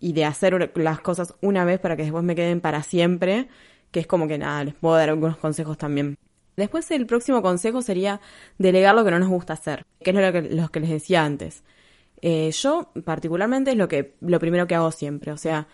y 0.02 0.12
de 0.12 0.26
hacer 0.26 0.72
las 0.76 1.00
cosas 1.00 1.34
una 1.42 1.64
vez 1.64 1.80
para 1.80 1.96
que 1.96 2.04
después 2.04 2.26
me 2.26 2.36
queden 2.36 2.60
para 2.60 2.84
siempre, 2.84 3.48
que 3.92 4.02
es 4.02 4.08
como 4.08 4.28
que 4.28 4.38
nada, 4.38 4.66
les 4.66 4.74
puedo 4.74 4.96
dar 4.96 5.10
algunos 5.10 5.38
consejos 5.38 5.78
también. 5.78 6.18
Después 6.58 6.92
el 6.92 7.06
próximo 7.06 7.42
consejo 7.42 7.82
sería 7.82 8.20
delegar 8.58 8.96
lo 8.96 9.06
que 9.06 9.12
no 9.12 9.20
nos 9.20 9.30
gusta 9.30 9.54
hacer, 9.54 9.86
que 10.04 10.10
es 10.10 10.16
lo 10.18 10.32
que, 10.34 10.42
lo 10.42 10.68
que 10.68 10.82
les 10.82 10.90
decía 10.90 11.24
antes. 11.24 11.64
Eh, 12.22 12.52
yo 12.52 12.92
particularmente 13.04 13.72
es 13.72 13.78
lo 13.78 13.88
que 13.88 14.14
lo 14.22 14.40
primero 14.40 14.68
que 14.68 14.76
hago 14.76 14.92
siempre, 14.92 15.32
o 15.32 15.38
sea, 15.38 15.68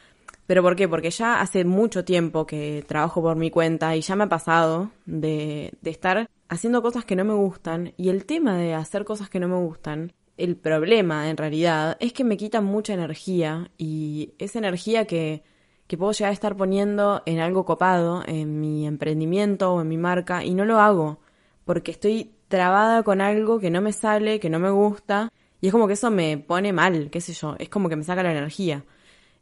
¿Pero 0.48 0.64
por 0.64 0.76
qué? 0.78 0.88
Porque 0.88 1.12
ya 1.12 1.42
hace 1.42 1.66
mucho 1.66 2.06
tiempo 2.06 2.48
que 2.48 2.84
trabajo 2.88 3.22
por 3.22 3.36
mi 3.36 3.52
cuenta 3.52 3.96
y 3.96 4.02
ya 4.02 4.16
me 4.16 4.24
ha 4.24 4.30
pasado 4.30 4.92
de, 5.06 5.74
de 5.82 5.92
estar 5.92 6.30
haciendo 6.48 6.82
cosas 6.82 7.04
que 7.04 7.18
no 7.18 7.26
me 7.26 7.34
gustan 7.34 7.94
y 7.98 8.10
el 8.10 8.26
tema 8.26 8.58
de 8.58 8.74
hacer 8.74 9.04
cosas 9.04 9.30
que 9.30 9.42
no 9.42 9.50
me 9.50 9.58
gustan, 9.58 10.14
el 10.38 10.56
problema 10.56 11.30
en 11.30 11.36
realidad 11.36 11.98
es 12.00 12.14
que 12.14 12.24
me 12.24 12.38
quitan 12.38 12.64
mucha 12.64 12.94
energía 12.94 13.72
y 13.78 14.34
esa 14.38 14.60
energía 14.60 15.06
que, 15.06 15.44
que 15.88 15.98
puedo 15.98 16.14
llegar 16.14 16.30
a 16.30 16.34
estar 16.34 16.56
poniendo 16.56 17.24
en 17.26 17.40
algo 17.40 17.66
copado, 17.66 18.24
en 18.26 18.62
mi 18.62 18.88
emprendimiento 18.88 19.74
o 19.74 19.82
en 19.82 19.90
mi 19.90 19.98
marca 19.98 20.46
y 20.46 20.54
no 20.54 20.64
lo 20.64 20.80
hago 20.80 21.20
porque 21.66 21.92
estoy 21.92 22.32
trabada 22.48 23.04
con 23.04 23.20
algo 23.20 23.60
que 23.60 23.70
no 23.70 23.82
me 23.82 23.92
sale, 23.92 24.40
que 24.40 24.50
no 24.50 24.60
me 24.60 24.70
gusta 24.70 25.34
y 25.60 25.68
es 25.68 25.74
como 25.74 25.88
que 25.88 25.94
eso 25.94 26.10
me 26.10 26.38
pone 26.38 26.72
mal, 26.72 27.10
qué 27.10 27.20
sé 27.20 27.34
yo, 27.34 27.56
es 27.60 27.68
como 27.68 27.90
que 27.90 27.98
me 27.98 28.04
saca 28.04 28.24
la 28.24 28.32
energía. 28.32 28.86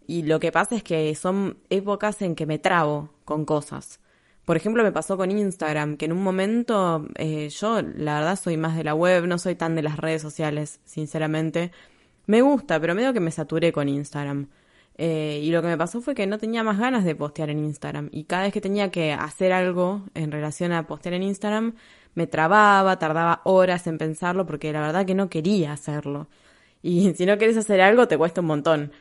Y 0.08 0.24
lo 0.24 0.40
que 0.40 0.52
pasa 0.52 0.76
es 0.76 0.84
que 0.84 1.14
son 1.16 1.58
épocas 1.70 2.22
en 2.22 2.36
que 2.36 2.46
me 2.46 2.60
trabo 2.60 3.10
con 3.26 3.46
cosas. 3.46 4.00
Por 4.46 4.58
ejemplo, 4.58 4.84
me 4.84 4.92
pasó 4.92 5.18
con 5.18 5.32
Instagram, 5.32 5.98
que 5.98 6.06
en 6.06 6.12
un 6.12 6.24
momento 6.24 7.08
eh, 7.16 7.50
yo, 7.50 7.82
la 7.82 8.20
verdad, 8.20 8.40
soy 8.40 8.58
más 8.58 8.78
de 8.78 8.84
la 8.84 8.94
web, 8.94 9.26
no 9.26 9.40
soy 9.40 9.56
tan 9.56 9.76
de 9.76 9.82
las 9.82 9.98
redes 9.98 10.22
sociales, 10.22 10.80
sinceramente. 10.86 11.72
Me 12.28 12.42
gusta, 12.42 12.80
pero 12.80 12.96
medio 12.96 13.14
que 13.14 13.20
me 13.20 13.32
saturé 13.32 13.72
con 13.72 13.90
Instagram. 13.90 14.48
Eh, 14.98 15.42
y 15.44 15.52
lo 15.52 15.62
que 15.62 15.68
me 15.68 15.78
pasó 15.78 16.02
fue 16.02 16.16
que 16.16 16.26
no 16.28 16.38
tenía 16.38 16.64
más 16.64 16.80
ganas 16.80 17.04
de 17.04 17.16
postear 17.16 17.50
en 17.50 17.60
Instagram. 17.60 18.10
Y 18.12 18.26
cada 18.26 18.44
vez 18.44 18.54
que 18.54 18.62
tenía 18.62 18.92
que 18.92 19.14
hacer 19.14 19.52
algo 19.52 20.04
en 20.14 20.32
relación 20.32 20.72
a 20.72 20.88
postear 20.88 21.16
en 21.16 21.24
Instagram, 21.24 21.76
me 22.14 22.28
trababa, 22.28 22.98
tardaba 22.98 23.42
horas 23.44 23.88
en 23.88 23.98
pensarlo 23.98 24.46
porque 24.46 24.72
la 24.72 24.82
verdad 24.82 25.06
que 25.06 25.16
no 25.16 25.30
quería 25.30 25.74
hacerlo. 25.74 26.28
Y 26.82 27.14
si 27.16 27.26
no 27.26 27.38
quieres 27.38 27.58
hacer 27.58 27.82
algo, 27.82 28.08
te 28.08 28.18
cuesta 28.18 28.42
un 28.42 28.48
montón. 28.48 28.92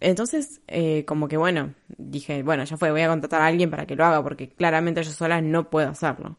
Entonces, 0.00 0.62
eh, 0.66 1.04
como 1.04 1.28
que 1.28 1.36
bueno, 1.36 1.74
dije, 1.98 2.42
bueno, 2.42 2.64
ya 2.64 2.76
fue, 2.78 2.90
voy 2.90 3.02
a 3.02 3.08
contratar 3.08 3.42
a 3.42 3.46
alguien 3.46 3.70
para 3.70 3.86
que 3.86 3.96
lo 3.96 4.04
haga, 4.04 4.22
porque 4.22 4.48
claramente 4.48 5.02
yo 5.02 5.12
sola 5.12 5.42
no 5.42 5.68
puedo 5.70 5.90
hacerlo. 5.90 6.38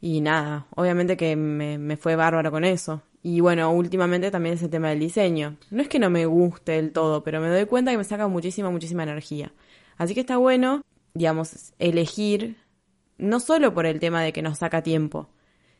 Y 0.00 0.20
nada, 0.20 0.66
obviamente 0.76 1.16
que 1.16 1.34
me, 1.34 1.78
me 1.78 1.96
fue 1.96 2.16
bárbaro 2.16 2.50
con 2.50 2.64
eso. 2.64 3.02
Y 3.22 3.40
bueno, 3.40 3.72
últimamente 3.72 4.30
también 4.30 4.54
es 4.54 4.62
el 4.62 4.70
tema 4.70 4.90
del 4.90 5.00
diseño. 5.00 5.56
No 5.70 5.82
es 5.82 5.88
que 5.88 5.98
no 5.98 6.10
me 6.10 6.26
guste 6.26 6.72
del 6.72 6.92
todo, 6.92 7.24
pero 7.24 7.40
me 7.40 7.48
doy 7.48 7.66
cuenta 7.66 7.90
que 7.90 7.98
me 7.98 8.04
saca 8.04 8.28
muchísima, 8.28 8.70
muchísima 8.70 9.02
energía. 9.02 9.52
Así 9.96 10.14
que 10.14 10.20
está 10.20 10.36
bueno, 10.36 10.82
digamos, 11.14 11.74
elegir, 11.78 12.58
no 13.16 13.40
solo 13.40 13.74
por 13.74 13.86
el 13.86 14.00
tema 14.00 14.22
de 14.22 14.32
que 14.32 14.42
nos 14.42 14.58
saca 14.58 14.82
tiempo, 14.82 15.30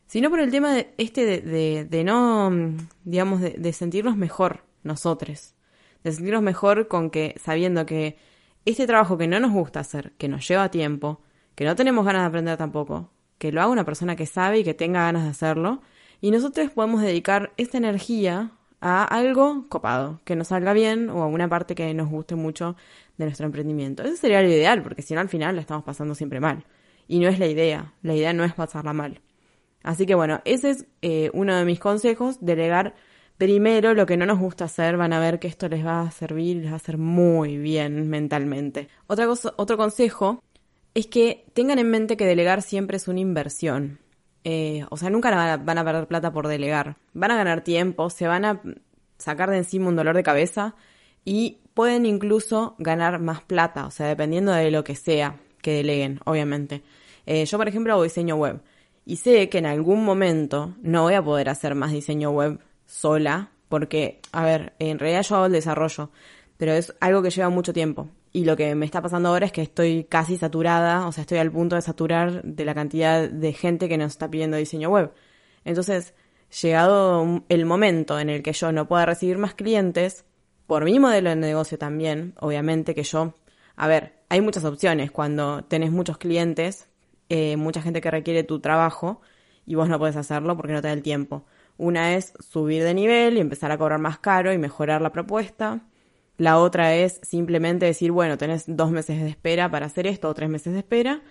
sino 0.07 0.29
por 0.29 0.39
el 0.39 0.51
tema 0.51 0.73
de 0.73 0.93
este 0.97 1.25
de, 1.25 1.41
de, 1.41 1.85
de 1.85 2.03
no, 2.03 2.51
digamos, 3.05 3.41
de, 3.41 3.51
de 3.51 3.73
sentirnos 3.73 4.17
mejor 4.17 4.63
nosotros 4.83 5.53
de 6.03 6.11
sentirnos 6.11 6.41
mejor 6.41 6.87
con 6.87 7.09
que 7.09 7.35
sabiendo 7.43 7.85
que 7.85 8.17
este 8.65 8.87
trabajo 8.87 9.17
que 9.17 9.27
no 9.27 9.39
nos 9.39 9.51
gusta 9.51 9.79
hacer, 9.79 10.13
que 10.17 10.27
nos 10.27 10.47
lleva 10.47 10.69
tiempo, 10.69 11.21
que 11.55 11.65
no 11.65 11.75
tenemos 11.75 12.05
ganas 12.05 12.21
de 12.23 12.27
aprender 12.27 12.57
tampoco, 12.57 13.11
que 13.37 13.51
lo 13.51 13.61
haga 13.61 13.71
una 13.71 13.85
persona 13.85 14.15
que 14.15 14.25
sabe 14.25 14.59
y 14.59 14.63
que 14.63 14.73
tenga 14.73 15.03
ganas 15.03 15.23
de 15.23 15.29
hacerlo, 15.29 15.81
y 16.21 16.31
nosotros 16.31 16.69
podemos 16.71 17.01
dedicar 17.01 17.53
esta 17.57 17.77
energía 17.77 18.51
a 18.81 19.03
algo 19.03 19.67
copado, 19.69 20.21
que 20.23 20.35
nos 20.35 20.49
salga 20.49 20.73
bien 20.73 21.09
o 21.09 21.23
a 21.23 21.27
una 21.27 21.47
parte 21.47 21.75
que 21.75 21.93
nos 21.93 22.09
guste 22.09 22.35
mucho 22.35 22.75
de 23.17 23.25
nuestro 23.25 23.45
emprendimiento. 23.45 24.03
Eso 24.03 24.15
sería 24.15 24.41
lo 24.41 24.47
ideal, 24.47 24.81
porque 24.81 25.01
si 25.01 25.13
no 25.13 25.19
al 25.19 25.29
final 25.29 25.55
la 25.55 25.61
estamos 25.61 25.83
pasando 25.83 26.15
siempre 26.15 26.39
mal. 26.39 26.65
Y 27.07 27.19
no 27.19 27.27
es 27.27 27.39
la 27.39 27.47
idea, 27.47 27.93
la 28.01 28.15
idea 28.15 28.33
no 28.33 28.43
es 28.43 28.53
pasarla 28.53 28.93
mal. 28.93 29.21
Así 29.83 30.05
que 30.05 30.15
bueno, 30.15 30.41
ese 30.45 30.71
es 30.71 30.85
eh, 31.01 31.29
uno 31.33 31.55
de 31.55 31.65
mis 31.65 31.79
consejos, 31.79 32.37
delegar 32.41 32.95
primero 33.39 33.93
lo 33.93 34.05
que 34.05 34.17
no 34.17 34.25
nos 34.25 34.37
gusta 34.37 34.65
hacer, 34.65 34.97
van 34.97 35.13
a 35.13 35.19
ver 35.19 35.39
que 35.39 35.47
esto 35.47 35.69
les 35.69 35.83
va 35.83 36.01
a 36.01 36.11
servir 36.11 36.57
les 36.57 36.67
va 36.67 36.73
a 36.73 36.75
hacer 36.75 36.97
muy 36.97 37.57
bien 37.57 38.09
mentalmente. 38.09 38.89
Otra 39.07 39.25
cosa, 39.25 39.53
otro 39.55 39.77
consejo 39.77 40.43
es 40.93 41.07
que 41.07 41.45
tengan 41.53 41.79
en 41.79 41.89
mente 41.89 42.17
que 42.17 42.25
delegar 42.25 42.61
siempre 42.61 42.97
es 42.97 43.07
una 43.07 43.21
inversión. 43.21 43.99
Eh, 44.43 44.85
o 44.89 44.97
sea, 44.97 45.09
nunca 45.09 45.57
van 45.57 45.77
a 45.77 45.83
perder 45.85 46.07
plata 46.07 46.33
por 46.33 46.49
delegar. 46.49 46.97
Van 47.13 47.31
a 47.31 47.37
ganar 47.37 47.63
tiempo, 47.63 48.09
se 48.09 48.27
van 48.27 48.43
a 48.43 48.61
sacar 49.17 49.49
de 49.49 49.57
encima 49.57 49.87
un 49.87 49.95
dolor 49.95 50.17
de 50.17 50.23
cabeza 50.23 50.75
y 51.23 51.59
pueden 51.73 52.05
incluso 52.05 52.75
ganar 52.77 53.19
más 53.19 53.41
plata, 53.41 53.85
o 53.85 53.91
sea, 53.91 54.07
dependiendo 54.07 54.51
de 54.51 54.69
lo 54.69 54.83
que 54.83 54.95
sea 54.95 55.39
que 55.61 55.71
deleguen, 55.71 56.19
obviamente. 56.25 56.83
Eh, 57.25 57.45
yo, 57.45 57.57
por 57.57 57.69
ejemplo, 57.69 57.93
hago 57.93 58.03
diseño 58.03 58.35
web 58.35 58.61
y 59.05 59.15
sé 59.15 59.47
que 59.47 59.59
en 59.59 59.65
algún 59.65 60.03
momento 60.03 60.75
no 60.81 61.03
voy 61.03 61.13
a 61.13 61.23
poder 61.23 61.47
hacer 61.47 61.73
más 61.75 61.93
diseño 61.93 62.31
web 62.31 62.59
sola, 62.89 63.51
porque, 63.69 64.19
a 64.31 64.43
ver, 64.43 64.73
en 64.79 64.97
realidad 64.97 65.21
yo 65.21 65.35
hago 65.35 65.45
el 65.45 65.51
desarrollo, 65.51 66.09
pero 66.57 66.73
es 66.73 66.93
algo 66.99 67.21
que 67.21 67.29
lleva 67.29 67.49
mucho 67.49 67.71
tiempo. 67.71 68.09
Y 68.33 68.45
lo 68.45 68.57
que 68.57 68.75
me 68.75 68.85
está 68.85 69.01
pasando 69.01 69.29
ahora 69.29 69.45
es 69.45 69.51
que 69.51 69.61
estoy 69.61 70.05
casi 70.05 70.37
saturada, 70.37 71.07
o 71.07 71.11
sea, 71.11 71.21
estoy 71.21 71.37
al 71.37 71.51
punto 71.51 71.75
de 71.75 71.81
saturar 71.81 72.43
de 72.43 72.65
la 72.65 72.75
cantidad 72.75 73.29
de 73.29 73.53
gente 73.53 73.87
que 73.87 73.97
nos 73.97 74.11
está 74.11 74.29
pidiendo 74.29 74.57
diseño 74.57 74.89
web. 74.89 75.13
Entonces, 75.65 76.13
llegado 76.61 77.43
el 77.47 77.65
momento 77.65 78.19
en 78.19 78.29
el 78.29 78.43
que 78.43 78.53
yo 78.53 78.71
no 78.71 78.87
pueda 78.87 79.05
recibir 79.05 79.37
más 79.37 79.53
clientes, 79.53 80.25
por 80.67 80.83
mi 80.83 80.99
modelo 80.99 81.29
de 81.29 81.35
negocio 81.35 81.77
también, 81.77 82.33
obviamente 82.39 82.93
que 82.93 83.03
yo, 83.03 83.33
a 83.75 83.87
ver, 83.87 84.13
hay 84.29 84.41
muchas 84.41 84.65
opciones 84.65 85.11
cuando 85.11 85.63
tenés 85.63 85.91
muchos 85.91 86.17
clientes, 86.17 86.87
eh, 87.29 87.55
mucha 87.57 87.81
gente 87.81 88.01
que 88.01 88.11
requiere 88.11 88.43
tu 88.43 88.59
trabajo 88.59 89.21
y 89.65 89.75
vos 89.75 89.89
no 89.89 89.97
puedes 89.99 90.15
hacerlo 90.15 90.57
porque 90.57 90.73
no 90.73 90.81
te 90.81 90.87
da 90.87 90.93
el 90.93 91.03
tiempo. 91.03 91.45
Una 91.79 92.15
es 92.15 92.33
subir 92.41 92.83
de 92.83 92.93
nivel 92.93 93.37
y 93.37 93.39
empezar 93.39 93.71
a 93.71 93.77
cobrar 93.77 93.99
más 93.99 94.19
caro 94.19 94.51
y 94.51 94.57
mejorar 94.57 95.01
la 95.01 95.13
propuesta. 95.13 95.79
La 96.37 96.57
otra 96.59 96.93
es 96.93 97.21
simplemente 97.23 97.85
decir, 97.85 98.11
bueno, 98.11 98.37
tenés 98.37 98.65
dos 98.67 98.91
meses 98.91 99.21
de 99.21 99.29
espera 99.29 99.71
para 99.71 99.85
hacer 99.85 100.05
esto 100.05 100.27
o 100.27 100.33
tres 100.33 100.49
meses 100.49 100.73
de 100.73 100.79
espera. 100.79 101.21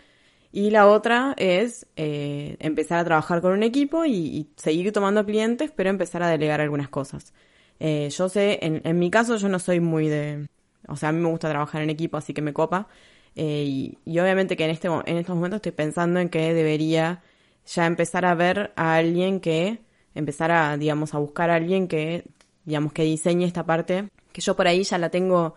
Y 0.50 0.71
la 0.71 0.87
otra 0.87 1.35
es 1.37 1.87
eh, 1.97 2.57
empezar 2.61 2.99
a 2.99 3.05
trabajar 3.05 3.43
con 3.43 3.52
un 3.52 3.62
equipo 3.62 4.07
y, 4.07 4.49
seguir 4.57 4.90
tomando 4.90 5.26
clientes, 5.26 5.71
pero 5.71 5.90
empezar 5.90 6.23
a 6.23 6.28
delegar 6.31 6.62
algunas 6.62 6.88
cosas. 6.88 7.35
Eh, 7.78 8.09
yo 8.11 8.31
sé, 8.31 8.59
en, 8.62 8.99
mi 8.99 9.11
caso 9.11 9.37
yo 9.37 9.50
no 9.50 9.59
soy 9.59 9.81
muy 9.81 10.09
de... 10.09 10.49
O 10.88 10.97
sea, 10.97 11.11
a 11.11 11.12
mí 11.12 11.21
me 11.21 11.28
gusta 11.28 11.50
trabajar 11.50 11.83
en 11.83 11.90
equipo, 11.90 12.17
así 12.17 12.33
que 12.33 12.40
me 12.40 12.55
copa. 12.55 12.88
Eh, 13.37 13.64
y, 13.67 13.99
y, 14.07 14.19
obviamente 14.19 14.57
que 14.57 14.64
en, 14.64 14.71
este, 14.71 14.88
en 14.88 15.19
estos 15.19 15.37
momentos 15.37 15.59
estoy 15.59 15.73
pensando 15.73 16.21
en 16.21 16.31
que 16.31 16.55
debería 16.55 17.23
ya 17.67 17.85
empezar 17.85 18.25
a 18.25 18.35
ver 18.35 18.73
a 18.76 18.95
alguien 18.95 19.40
que 19.40 19.87
empezar 20.19 20.51
a, 20.51 20.77
digamos, 20.77 21.15
a 21.15 21.19
buscar 21.19 21.51
a 21.51 21.55
alguien 21.55 21.89
que, 21.89 22.25
digamos, 22.65 22.93
que 22.93 23.05
diseñe 23.05 23.45
esta 23.45 23.65
parte, 23.65 24.09
que 24.33 24.41
yo 24.41 24.57
por 24.57 24.67
ahí 24.67 24.83
ya 24.83 24.99
la 24.99 25.11
tengo 25.11 25.55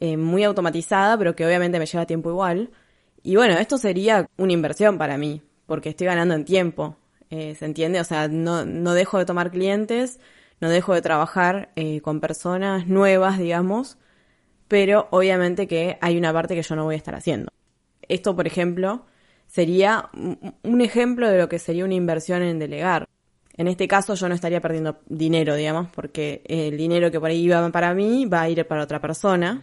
eh, 0.00 0.16
muy 0.16 0.44
automatizada, 0.44 1.18
pero 1.18 1.34
que 1.34 1.44
obviamente 1.44 1.78
me 1.78 1.86
lleva 1.86 2.06
tiempo 2.06 2.30
igual. 2.30 2.70
Y 3.22 3.36
bueno, 3.36 3.54
esto 3.54 3.78
sería 3.78 4.28
una 4.36 4.52
inversión 4.52 4.98
para 4.98 5.18
mí, 5.18 5.42
porque 5.66 5.90
estoy 5.90 6.06
ganando 6.06 6.34
en 6.34 6.44
tiempo, 6.44 6.96
eh, 7.30 7.54
¿se 7.56 7.64
entiende? 7.64 8.00
O 8.00 8.04
sea, 8.04 8.28
no, 8.28 8.64
no 8.64 8.94
dejo 8.94 9.18
de 9.18 9.24
tomar 9.26 9.50
clientes, 9.50 10.20
no 10.60 10.70
dejo 10.70 10.94
de 10.94 11.02
trabajar 11.02 11.70
eh, 11.76 12.00
con 12.00 12.20
personas 12.20 12.86
nuevas, 12.86 13.38
digamos, 13.38 13.98
pero 14.68 15.08
obviamente 15.10 15.66
que 15.66 15.98
hay 16.00 16.16
una 16.16 16.32
parte 16.32 16.54
que 16.54 16.62
yo 16.62 16.76
no 16.76 16.84
voy 16.84 16.94
a 16.94 16.98
estar 16.98 17.14
haciendo. 17.14 17.50
Esto, 18.08 18.36
por 18.36 18.46
ejemplo, 18.46 19.04
sería 19.46 20.10
un 20.62 20.80
ejemplo 20.80 21.28
de 21.28 21.38
lo 21.38 21.48
que 21.48 21.58
sería 21.58 21.84
una 21.84 21.94
inversión 21.94 22.42
en 22.42 22.58
delegar. 22.58 23.06
En 23.58 23.68
este 23.68 23.88
caso 23.88 24.14
yo 24.14 24.28
no 24.28 24.34
estaría 24.34 24.60
perdiendo 24.60 24.98
dinero, 25.06 25.54
digamos, 25.54 25.88
porque 25.94 26.42
el 26.44 26.76
dinero 26.76 27.10
que 27.10 27.18
por 27.18 27.30
ahí 27.30 27.42
iba 27.42 27.70
para 27.70 27.94
mí 27.94 28.26
va 28.26 28.42
a 28.42 28.50
ir 28.50 28.66
para 28.66 28.82
otra 28.82 29.00
persona, 29.00 29.62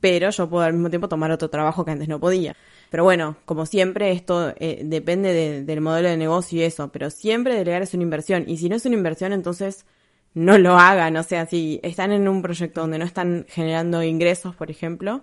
pero 0.00 0.30
yo 0.30 0.48
puedo 0.48 0.64
al 0.64 0.72
mismo 0.72 0.90
tiempo 0.90 1.08
tomar 1.08 1.30
otro 1.30 1.50
trabajo 1.50 1.84
que 1.84 1.90
antes 1.90 2.08
no 2.08 2.18
podía. 2.20 2.56
Pero 2.90 3.04
bueno, 3.04 3.36
como 3.44 3.66
siempre, 3.66 4.12
esto 4.12 4.54
eh, 4.58 4.82
depende 4.84 5.62
del 5.64 5.80
modelo 5.80 6.08
de 6.08 6.16
negocio 6.16 6.60
y 6.60 6.62
eso, 6.62 6.92
pero 6.92 7.10
siempre 7.10 7.54
delegar 7.54 7.82
es 7.82 7.92
una 7.92 8.02
inversión. 8.02 8.44
Y 8.46 8.56
si 8.58 8.68
no 8.68 8.76
es 8.76 8.86
una 8.86 8.94
inversión, 8.94 9.32
entonces 9.32 9.84
no 10.32 10.58
lo 10.58 10.78
hagan. 10.78 11.16
O 11.16 11.22
sea, 11.22 11.46
si 11.46 11.80
están 11.82 12.12
en 12.12 12.28
un 12.28 12.42
proyecto 12.42 12.80
donde 12.80 12.98
no 12.98 13.04
están 13.04 13.46
generando 13.48 14.02
ingresos, 14.02 14.54
por 14.54 14.70
ejemplo, 14.70 15.22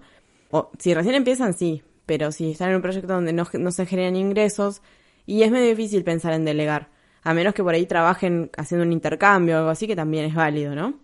o 0.50 0.72
si 0.80 0.94
recién 0.94 1.16
empiezan, 1.16 1.54
sí, 1.54 1.84
pero 2.06 2.32
si 2.32 2.51
están 2.51 2.70
en 2.70 2.78
un 2.78 2.82
proyecto 2.82 3.13
donde 3.13 3.34
no, 3.34 3.48
no 3.54 3.72
se 3.72 3.86
generan 3.86 4.16
ingresos, 4.16 4.82
y 5.25 5.44
es 5.44 5.51
medio 5.51 5.70
difícil 5.70 6.04
pensar 6.04 6.34
en 6.34 6.46
delegar 6.46 6.90
a 7.24 7.34
menos 7.34 7.54
que 7.54 7.63
por 7.63 7.74
ahí 7.74 7.86
trabajen 7.86 8.50
haciendo 8.58 8.86
un 8.86 8.92
intercambio 8.92 9.56
o 9.56 9.58
algo 9.60 9.70
así, 9.70 9.88
que 9.88 9.96
también 9.96 10.25
es 10.25 10.36
válido, 10.36 10.75
¿no? 10.75 11.00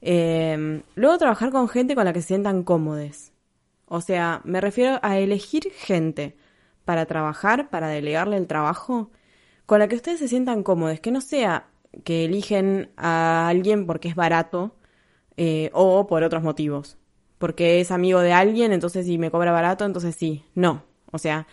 Eh, 0.00 0.82
luego 0.94 1.18
trabajar 1.18 1.50
con 1.50 1.68
gente 1.68 1.94
con 1.94 2.04
la 2.04 2.12
que 2.12 2.20
se 2.20 2.28
sientan 2.28 2.62
cómodes. 2.62 3.32
O 3.86 4.00
sea, 4.00 4.40
me 4.44 4.60
refiero 4.60 4.98
a 5.02 5.18
elegir 5.18 5.72
gente 5.72 6.36
para 6.84 7.06
trabajar, 7.06 7.70
para 7.70 7.88
delegarle 7.88 8.36
el 8.36 8.46
trabajo, 8.46 9.10
con 9.66 9.78
la 9.78 9.88
que 9.88 9.96
ustedes 9.96 10.18
se 10.18 10.28
sientan 10.28 10.62
cómodos, 10.62 11.00
que 11.00 11.10
no 11.10 11.20
sea 11.20 11.68
que 12.04 12.24
eligen 12.24 12.90
a 12.96 13.48
alguien 13.48 13.86
porque 13.86 14.08
es 14.08 14.14
barato 14.14 14.76
eh, 15.36 15.70
o 15.72 16.06
por 16.06 16.22
otros 16.22 16.42
motivos. 16.42 16.98
Porque 17.38 17.80
es 17.80 17.90
amigo 17.90 18.20
de 18.20 18.32
alguien, 18.32 18.72
entonces 18.72 19.06
si 19.06 19.18
me 19.18 19.30
cobra 19.30 19.52
barato, 19.52 19.84
entonces 19.84 20.14
sí. 20.16 20.44
No. 20.54 20.84
O 21.12 21.18
sea, 21.18 21.46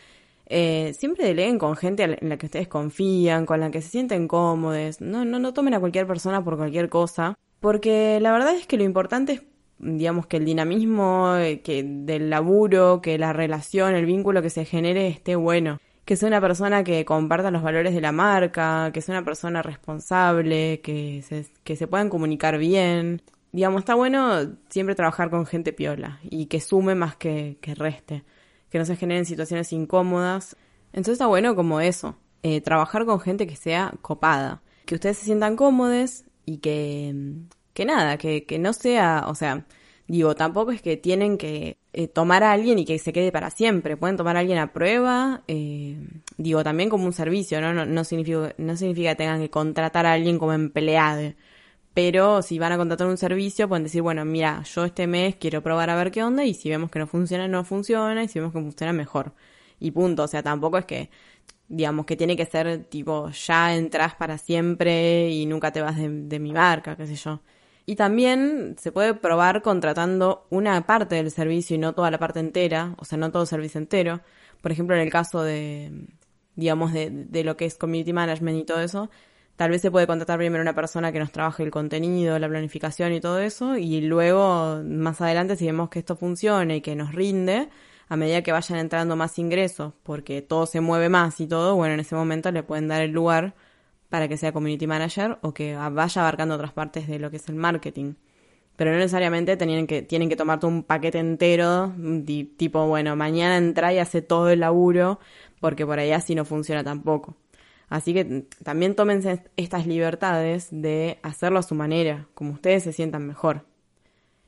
eh, 0.48 0.94
siempre 0.98 1.25
deleguen 1.25 1.58
con 1.58 1.75
gente 1.75 2.04
en 2.04 2.30
la 2.30 2.38
que 2.38 2.46
ustedes 2.46 2.68
confían, 2.68 3.46
con 3.46 3.60
la 3.60 3.72
que 3.72 3.82
se 3.82 3.90
sienten 3.90 4.28
cómodos. 4.28 5.02
No, 5.02 5.25
no, 5.25 5.40
no 5.40 5.54
tomen 5.54 5.74
a 5.74 5.80
cualquier 5.80 6.08
persona 6.08 6.44
por 6.44 6.58
cualquier 6.58 6.90
cosa. 6.90 7.38
Porque 7.60 8.20
la 8.22 8.32
verdad 8.32 8.56
es 8.56 8.68
que 8.68 8.78
lo 8.78 8.84
importante 8.84 9.34
es, 9.34 9.44
digamos, 9.80 10.28
que 10.28 10.38
el 10.38 10.46
dinamismo 10.46 11.36
eh, 11.38 11.62
que 11.62 11.84
del 11.84 12.30
laburo, 12.30 13.02
que 13.02 13.18
la 13.18 13.34
relación, 13.34 13.96
el 13.96 14.06
vínculo 14.06 14.42
que 14.42 14.50
se 14.50 14.66
genere 14.66 15.08
esté 15.08 15.36
bueno. 15.36 15.80
Que 16.06 16.16
sea 16.16 16.28
una 16.28 16.42
persona 16.42 16.84
que 16.84 17.04
comparta 17.04 17.50
los 17.50 17.64
valores 17.64 17.96
de 17.96 18.02
la 18.02 18.12
marca, 18.12 18.92
que 18.94 19.02
sea 19.02 19.16
una 19.16 19.25
persona 19.25 19.64
responsable, 19.64 20.82
que 20.82 21.24
se, 21.24 21.48
que 21.64 21.75
se 21.75 21.88
puedan 21.88 22.10
comunicar 22.10 22.60
bien. 22.60 23.24
Digamos, 23.52 23.80
está 23.80 23.96
bueno 23.96 24.56
siempre 24.70 24.94
trabajar 24.94 25.32
con 25.32 25.48
gente 25.48 25.74
piola 25.74 26.20
y 26.24 26.46
que 26.46 26.60
sume 26.60 26.94
más 26.94 27.16
que, 27.16 27.58
que 27.62 27.74
reste 27.74 28.24
que 28.75 28.79
no 28.79 28.84
se 28.84 28.98
generen 28.98 29.24
situaciones 29.24 29.72
incómodas. 29.72 30.58
Entonces 30.88 31.13
está 31.13 31.27
bueno 31.27 31.55
como 31.55 31.79
eso, 31.79 32.17
eh, 32.44 32.60
trabajar 32.60 33.05
con 33.05 33.22
gente 33.22 33.48
que 33.48 33.55
sea 33.55 33.94
copada, 34.01 34.63
que 34.86 34.96
ustedes 34.96 35.17
se 35.17 35.24
sientan 35.24 35.55
cómodos 35.55 36.25
y 36.46 36.58
que, 36.58 37.15
que 37.74 37.86
nada, 37.86 38.17
que, 38.17 38.46
que 38.46 38.60
no 38.60 38.74
sea, 38.74 39.27
o 39.29 39.36
sea, 39.36 39.65
digo, 40.10 40.36
tampoco 40.36 40.74
es 40.74 40.82
que 40.82 40.98
tienen 40.98 41.38
que 41.38 41.77
eh, 41.94 42.10
tomar 42.10 42.44
a 42.44 42.51
alguien 42.51 42.77
y 42.77 42.84
que 42.84 43.00
se 43.00 43.13
quede 43.13 43.32
para 43.32 43.50
siempre. 43.50 43.96
Pueden 43.96 44.17
tomar 44.17 44.36
a 44.36 44.41
alguien 44.41 44.58
a 44.58 44.74
prueba, 44.74 45.44
eh, 45.48 45.98
digo, 46.36 46.62
también 46.62 46.89
como 46.89 47.05
un 47.05 47.13
servicio, 47.13 47.62
¿no? 47.62 47.74
No, 47.74 47.86
no, 47.86 48.03
significa, 48.03 48.55
no 48.58 48.75
significa 48.75 49.12
que 49.12 49.15
tengan 49.15 49.39
que 49.39 49.50
contratar 49.50 50.05
a 50.05 50.12
alguien 50.12 50.38
como 50.38 50.51
empleado. 50.51 51.34
Pero 51.96 52.42
si 52.42 52.60
van 52.60 52.74
a 52.74 52.78
contratar 52.78 53.08
un 53.08 53.18
servicio, 53.18 53.70
pueden 53.70 53.84
decir, 53.86 54.02
bueno, 54.02 54.25
mira, 54.25 54.64
yo 54.64 54.84
este 54.84 55.08
mes 55.08 55.38
quiero 55.38 55.64
probar 55.64 55.90
a 55.90 55.96
ver 55.96 56.12
qué 56.12 56.24
onda 56.24 56.44
y 56.44 56.54
si 56.54 56.70
vemos 56.70 56.92
que 56.92 57.00
no 57.00 57.08
funciona, 57.08 57.48
no 57.48 57.64
funciona 57.64 58.22
y 58.22 58.28
si 58.28 58.38
vemos 58.40 58.54
que 58.54 58.60
funciona, 58.60 58.92
mejor. 58.92 59.34
Y 59.80 59.92
punto. 59.92 60.24
O 60.24 60.28
sea, 60.28 60.44
tampoco 60.44 60.78
es 60.78 60.86
que, 60.86 61.10
digamos, 61.70 62.06
que 62.06 62.18
tiene 62.18 62.36
que 62.36 62.46
ser 62.46 62.84
tipo, 62.86 63.30
ya 63.30 63.75
entras 63.75 64.14
para 64.16 64.38
siempre 64.38 65.30
y 65.30 65.46
nunca 65.46 65.72
te 65.72 65.82
vas 65.82 65.96
de, 65.98 66.40
mi 66.40 66.52
barca, 66.52 66.98
qué 66.98 67.08
sé 67.08 67.16
yo. 67.16 67.42
Y 67.86 67.96
también 67.96 68.75
se 68.78 68.92
puede 68.92 69.14
probar 69.14 69.62
contratando 69.62 70.48
una 70.50 70.86
parte 70.86 71.16
del 71.16 71.32
servicio 71.32 71.75
y 71.78 71.80
no 71.80 71.94
toda 71.94 72.12
la 72.12 72.20
parte 72.20 72.42
entera, 72.42 72.96
o 72.98 73.06
sea, 73.06 73.18
no 73.18 73.32
todo 73.32 73.44
el 73.44 73.48
servicio 73.48 73.80
entero. 73.80 74.22
Por 74.62 74.74
ejemplo, 74.74 74.98
en 74.98 75.02
el 75.02 75.12
caso 75.12 75.44
de, 75.44 76.08
digamos, 76.56 76.92
de, 76.92 77.10
de 77.10 77.44
lo 77.46 77.56
que 77.56 77.66
es 77.66 77.78
community 77.78 78.12
management 78.12 78.60
y 78.60 78.66
todo 78.66 78.82
eso, 78.82 79.10
tal 79.56 79.72
vez 79.72 79.82
se 79.82 79.92
puede 79.92 80.08
contratar 80.08 80.38
primero 80.38 80.62
una 80.62 80.76
persona 80.76 81.12
que 81.12 81.20
nos 81.20 81.32
trabaje 81.32 81.64
el 81.64 81.72
contenido, 81.72 82.38
la 82.40 82.50
planificación 82.50 83.14
y 83.14 83.22
todo 83.22 83.40
eso, 83.40 83.78
y 83.78 84.02
luego, 84.02 84.82
más 84.84 85.22
adelante, 85.22 85.56
si 85.56 85.66
vemos 85.66 85.90
que 85.90 86.00
esto 86.00 86.16
funciona 86.16 86.76
y 86.76 86.82
que 86.82 86.96
nos 86.96 87.14
rinde, 87.14 87.70
a 88.08 88.16
medida 88.18 88.42
que 88.42 88.52
vayan 88.52 88.80
entrando 88.80 89.16
más 89.16 89.40
ingresos, 89.40 89.94
porque 90.04 90.42
todo 90.42 90.66
se 90.66 90.82
mueve 90.82 91.10
más 91.10 91.40
y 91.40 91.48
todo, 91.48 91.76
bueno, 91.76 91.94
en 91.96 92.00
ese 92.00 92.16
momento 92.16 92.52
le 92.52 92.64
pueden 92.64 92.88
dar 92.88 93.02
el 93.02 93.12
lugar 93.12 93.56
para 94.10 94.28
que 94.28 94.38
sea 94.38 94.52
community 94.52 94.88
manager 94.88 95.40
o 95.42 95.54
que 95.54 95.76
vaya 95.76 96.22
abarcando 96.22 96.56
otras 96.56 96.74
partes 96.74 97.08
de 97.08 97.20
lo 97.20 97.32
que 97.32 97.38
es 97.38 97.50
el 97.50 97.56
marketing. 97.56 98.14
Pero 98.76 98.92
no 98.92 98.98
necesariamente 98.98 99.58
tienen 99.58 99.88
que, 99.88 100.02
tienen 100.02 100.30
que 100.30 100.36
tomarte 100.36 100.66
un 100.66 100.84
paquete 100.84 101.18
entero, 101.20 101.94
tipo, 102.58 102.88
bueno, 102.88 103.16
mañana 103.16 103.58
entra 103.58 103.94
y 103.94 104.00
hace 104.00 104.22
todo 104.22 104.50
el 104.50 104.60
laburo, 104.60 105.20
porque 105.62 105.86
por 105.86 105.98
ahí 105.98 106.12
así 106.12 106.36
no 106.36 106.46
funciona 106.46 106.84
tampoco. 106.84 107.36
Así 107.89 108.13
que 108.13 108.48
también 108.63 108.96
tómense 108.96 109.44
estas 109.58 109.86
libertades 109.86 110.70
de 110.72 111.20
hacerlo 111.24 111.60
a 111.60 111.63
su 111.63 111.75
manera, 111.75 112.27
como 112.34 112.54
ustedes 112.54 112.84
se 112.84 112.94
sientan 112.94 113.27
mejor. 113.27 113.65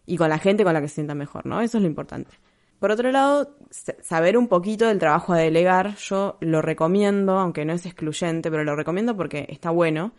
Y 0.05 0.17
con 0.17 0.29
la 0.29 0.39
gente 0.39 0.63
con 0.63 0.73
la 0.73 0.81
que 0.81 0.87
se 0.87 0.95
sientan 0.95 1.17
mejor, 1.17 1.45
¿no? 1.45 1.61
Eso 1.61 1.77
es 1.77 1.81
lo 1.81 1.87
importante. 1.87 2.31
Por 2.79 2.91
otro 2.91 3.11
lado, 3.11 3.55
saber 4.01 4.37
un 4.37 4.47
poquito 4.47 4.87
del 4.87 4.99
trabajo 4.99 5.33
a 5.33 5.37
delegar, 5.37 5.95
yo 5.95 6.37
lo 6.41 6.61
recomiendo, 6.61 7.39
aunque 7.39 7.65
no 7.65 7.73
es 7.73 7.85
excluyente, 7.85 8.51
pero 8.51 8.63
lo 8.63 8.75
recomiendo 8.75 9.17
porque 9.17 9.47
está 9.49 9.71
bueno, 9.71 10.13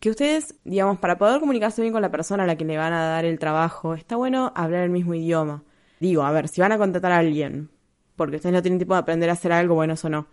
que 0.00 0.10
ustedes, 0.10 0.56
digamos, 0.64 0.98
para 0.98 1.18
poder 1.18 1.38
comunicarse 1.38 1.82
bien 1.82 1.92
con 1.92 2.02
la 2.02 2.10
persona 2.10 2.44
a 2.44 2.46
la 2.46 2.56
que 2.56 2.64
le 2.64 2.76
van 2.78 2.92
a 2.92 3.04
dar 3.04 3.24
el 3.24 3.38
trabajo, 3.38 3.94
está 3.94 4.16
bueno 4.16 4.52
hablar 4.56 4.84
el 4.84 4.90
mismo 4.90 5.14
idioma. 5.14 5.62
Digo, 6.00 6.22
a 6.22 6.32
ver, 6.32 6.48
si 6.48 6.60
van 6.60 6.72
a 6.72 6.78
contratar 6.78 7.12
a 7.12 7.18
alguien, 7.18 7.70
porque 8.16 8.36
ustedes 8.36 8.54
no 8.54 8.62
tienen 8.62 8.78
tiempo 8.78 8.94
de 8.94 9.00
aprender 9.00 9.30
a 9.30 9.34
hacer 9.34 9.52
algo, 9.52 9.74
bueno, 9.74 9.94
eso 9.94 10.08
no. 10.08 10.26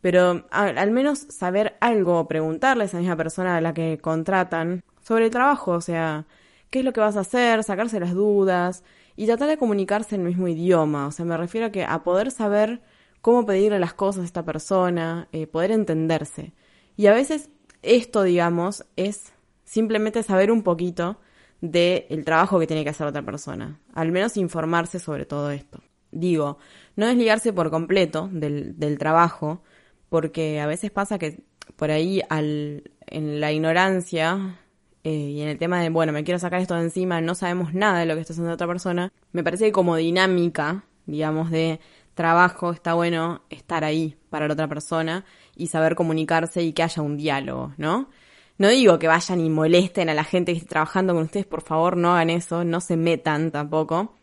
Pero 0.00 0.46
al 0.50 0.90
menos 0.90 1.18
saber 1.18 1.76
algo, 1.80 2.26
preguntarle 2.26 2.84
a 2.84 2.86
esa 2.86 2.98
misma 2.98 3.16
persona 3.16 3.56
a 3.56 3.60
la 3.60 3.74
que 3.74 3.98
contratan 3.98 4.82
sobre 5.02 5.26
el 5.26 5.30
trabajo, 5.30 5.72
o 5.72 5.80
sea, 5.80 6.26
qué 6.70 6.78
es 6.78 6.84
lo 6.84 6.92
que 6.92 7.00
vas 7.00 7.16
a 7.16 7.20
hacer, 7.20 7.62
sacarse 7.64 8.00
las 8.00 8.14
dudas, 8.14 8.82
y 9.16 9.26
tratar 9.26 9.48
de 9.48 9.58
comunicarse 9.58 10.14
en 10.14 10.22
el 10.22 10.28
mismo 10.28 10.48
idioma. 10.48 11.06
O 11.06 11.12
sea, 11.12 11.26
me 11.26 11.36
refiero 11.36 11.66
a 11.66 11.70
que 11.70 11.84
a 11.84 12.02
poder 12.02 12.30
saber 12.30 12.80
cómo 13.20 13.44
pedirle 13.44 13.78
las 13.78 13.92
cosas 13.92 14.22
a 14.22 14.24
esta 14.24 14.44
persona, 14.44 15.28
eh, 15.32 15.46
poder 15.46 15.72
entenderse. 15.72 16.54
Y 16.96 17.06
a 17.06 17.12
veces 17.12 17.50
esto, 17.82 18.22
digamos, 18.22 18.86
es 18.96 19.32
simplemente 19.64 20.22
saber 20.22 20.50
un 20.50 20.62
poquito 20.62 21.18
del 21.60 22.24
trabajo 22.24 22.58
que 22.58 22.66
tiene 22.66 22.84
que 22.84 22.90
hacer 22.90 23.06
otra 23.06 23.22
persona. 23.22 23.78
Al 23.92 24.10
menos 24.10 24.38
informarse 24.38 24.98
sobre 24.98 25.26
todo 25.26 25.50
esto. 25.50 25.82
Digo, 26.10 26.58
no 26.96 27.06
desligarse 27.06 27.52
por 27.52 27.70
completo 27.70 28.28
del, 28.32 28.78
del 28.78 28.98
trabajo, 28.98 29.62
porque 30.10 30.60
a 30.60 30.66
veces 30.66 30.90
pasa 30.90 31.18
que 31.18 31.42
por 31.76 31.90
ahí 31.90 32.20
al, 32.28 32.90
en 33.06 33.40
la 33.40 33.52
ignorancia 33.52 34.58
eh, 35.02 35.10
y 35.10 35.40
en 35.40 35.48
el 35.48 35.56
tema 35.56 35.80
de, 35.80 35.88
bueno, 35.88 36.12
me 36.12 36.24
quiero 36.24 36.38
sacar 36.38 36.60
esto 36.60 36.74
de 36.74 36.82
encima, 36.82 37.22
no 37.22 37.34
sabemos 37.34 37.72
nada 37.72 38.00
de 38.00 38.06
lo 38.06 38.14
que 38.14 38.20
está 38.20 38.34
haciendo 38.34 38.52
otra 38.52 38.66
persona, 38.66 39.10
me 39.32 39.42
parece 39.42 39.66
que 39.66 39.72
como 39.72 39.96
dinámica, 39.96 40.84
digamos, 41.06 41.50
de 41.50 41.80
trabajo, 42.14 42.72
está 42.72 42.92
bueno 42.92 43.42
estar 43.48 43.84
ahí 43.84 44.16
para 44.28 44.46
la 44.46 44.52
otra 44.52 44.68
persona 44.68 45.24
y 45.56 45.68
saber 45.68 45.94
comunicarse 45.94 46.62
y 46.62 46.74
que 46.74 46.82
haya 46.82 47.02
un 47.02 47.16
diálogo, 47.16 47.72
¿no? 47.78 48.10
No 48.58 48.68
digo 48.68 48.98
que 48.98 49.08
vayan 49.08 49.40
y 49.40 49.48
molesten 49.48 50.10
a 50.10 50.14
la 50.14 50.24
gente 50.24 50.52
que 50.52 50.58
esté 50.58 50.68
trabajando 50.68 51.14
con 51.14 51.22
ustedes, 51.22 51.46
por 51.46 51.62
favor, 51.62 51.96
no 51.96 52.12
hagan 52.12 52.28
eso, 52.28 52.62
no 52.62 52.82
se 52.82 52.98
metan 52.98 53.50
tampoco. 53.50 54.19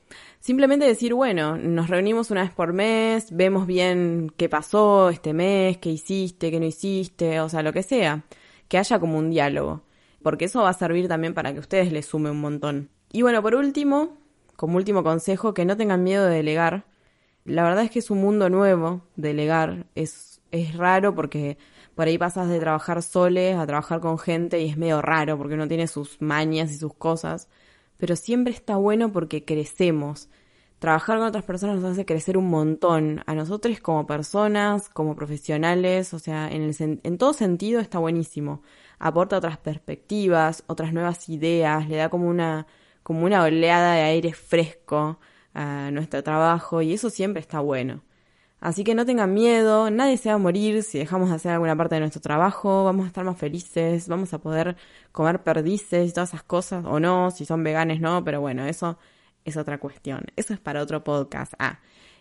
Simplemente 0.47 0.86
decir, 0.86 1.13
bueno, 1.13 1.57
nos 1.57 1.89
reunimos 1.89 2.31
una 2.31 2.41
vez 2.43 2.51
por 2.53 2.71
mes, 2.71 3.36
vemos 3.36 3.67
bien 3.67 4.31
qué 4.38 4.47
pasó 4.47 5.10
este 5.10 5.33
mes, 5.33 5.77
qué 5.77 5.89
hiciste, 5.89 6.49
qué 6.51 6.60
no 6.60 6.65
hiciste, 6.65 7.41
o 7.41 7.49
sea, 7.49 7.62
lo 7.62 7.73
que 7.73 7.83
sea. 7.83 8.23
Que 8.69 8.77
haya 8.77 8.99
como 8.99 9.17
un 9.17 9.29
diálogo 9.29 9.83
porque 10.27 10.45
eso 10.45 10.62
va 10.62 10.69
a 10.69 10.73
servir 10.73 11.07
también 11.07 11.33
para 11.33 11.53
que 11.53 11.60
ustedes 11.60 11.91
les 11.91 12.05
sume 12.05 12.29
un 12.29 12.41
montón. 12.41 12.89
Y 13.13 13.21
bueno, 13.21 13.41
por 13.41 13.55
último, 13.55 14.17
como 14.57 14.75
último 14.75 15.03
consejo, 15.03 15.53
que 15.53 15.63
no 15.63 15.77
tengan 15.77 16.03
miedo 16.03 16.25
de 16.25 16.36
delegar. 16.36 16.86
La 17.45 17.63
verdad 17.63 17.86
es 17.86 17.91
que 17.91 17.99
es 17.99 18.12
un 18.12 18.19
mundo 18.19 18.49
nuevo, 18.49 19.03
delegar. 19.15 19.86
Es, 19.95 20.41
es 20.51 20.75
raro 20.75 21.15
porque 21.15 21.57
por 21.95 22.07
ahí 22.07 22.17
pasas 22.17 22.49
de 22.49 22.60
trabajar 22.60 23.03
soles 23.03 23.55
a 23.55 23.65
trabajar 23.65 24.01
con 24.01 24.19
gente 24.19 24.60
y 24.60 24.69
es 24.69 24.77
medio 24.77 25.01
raro 25.01 25.38
porque 25.38 25.53
uno 25.53 25.67
tiene 25.67 25.88
sus 25.88 26.21
mañas 26.21 26.71
y 26.71 26.77
sus 26.77 26.93
cosas. 26.93 27.47
Pero 27.97 28.15
siempre 28.15 28.53
está 28.53 28.75
bueno 28.77 29.12
porque 29.12 29.45
crecemos. 29.45 30.29
Trabajar 30.79 31.17
con 31.17 31.27
otras 31.27 31.43
personas 31.43 31.79
nos 31.79 31.91
hace 31.93 32.05
crecer 32.05 32.38
un 32.38 32.49
montón. 32.49 33.23
A 33.25 33.33
nosotros 33.33 33.79
como 33.79 34.05
personas, 34.05 34.89
como 34.89 35.15
profesionales, 35.15 36.13
o 36.13 36.19
sea, 36.19 36.49
en, 36.51 36.62
el, 36.63 36.99
en 37.03 37.17
todo 37.17 37.33
sentido 37.33 37.79
está 37.79 37.99
buenísimo 37.99 38.62
aporta 38.99 39.38
otras 39.38 39.57
perspectivas, 39.57 40.63
otras 40.67 40.93
nuevas 40.93 41.29
ideas, 41.29 41.88
le 41.88 41.97
da 41.97 42.10
como 42.10 42.27
una, 42.27 42.67
como 43.03 43.25
una 43.25 43.43
oleada 43.43 43.93
de 43.93 44.01
aire 44.01 44.33
fresco 44.33 45.19
a 45.53 45.89
nuestro 45.91 46.23
trabajo 46.23 46.81
y 46.81 46.93
eso 46.93 47.10
siempre 47.10 47.41
está 47.41 47.60
bueno. 47.60 48.03
Así 48.59 48.83
que 48.83 48.95
no 48.95 49.05
tengan 49.05 49.33
miedo, 49.33 49.91
nadie 49.91 50.17
se 50.17 50.29
va 50.29 50.35
a 50.35 50.37
morir 50.39 50.81
si 50.83 50.97
dejamos 50.97 51.29
de 51.29 51.35
hacer 51.35 51.51
alguna 51.51 51.75
parte 51.75 51.95
de 51.95 52.01
nuestro 52.01 52.21
trabajo, 52.21 52.83
vamos 52.83 53.05
a 53.05 53.07
estar 53.07 53.23
más 53.23 53.37
felices, 53.37 54.07
vamos 54.07 54.33
a 54.33 54.39
poder 54.39 54.75
comer 55.11 55.43
perdices 55.43 56.09
y 56.09 56.13
todas 56.13 56.29
esas 56.29 56.43
cosas, 56.43 56.83
o 56.85 56.99
no, 56.99 57.29
si 57.29 57.45
son 57.45 57.63
veganes 57.63 58.01
no, 58.01 58.23
pero 58.23 58.41
bueno, 58.41 58.65
eso 58.65 58.97
es 59.45 59.57
otra 59.57 59.77
cuestión, 59.77 60.25
eso 60.35 60.53
es 60.53 60.59
para 60.59 60.81
otro 60.81 61.03
podcast. 61.03 61.53
Ah, 61.59 61.79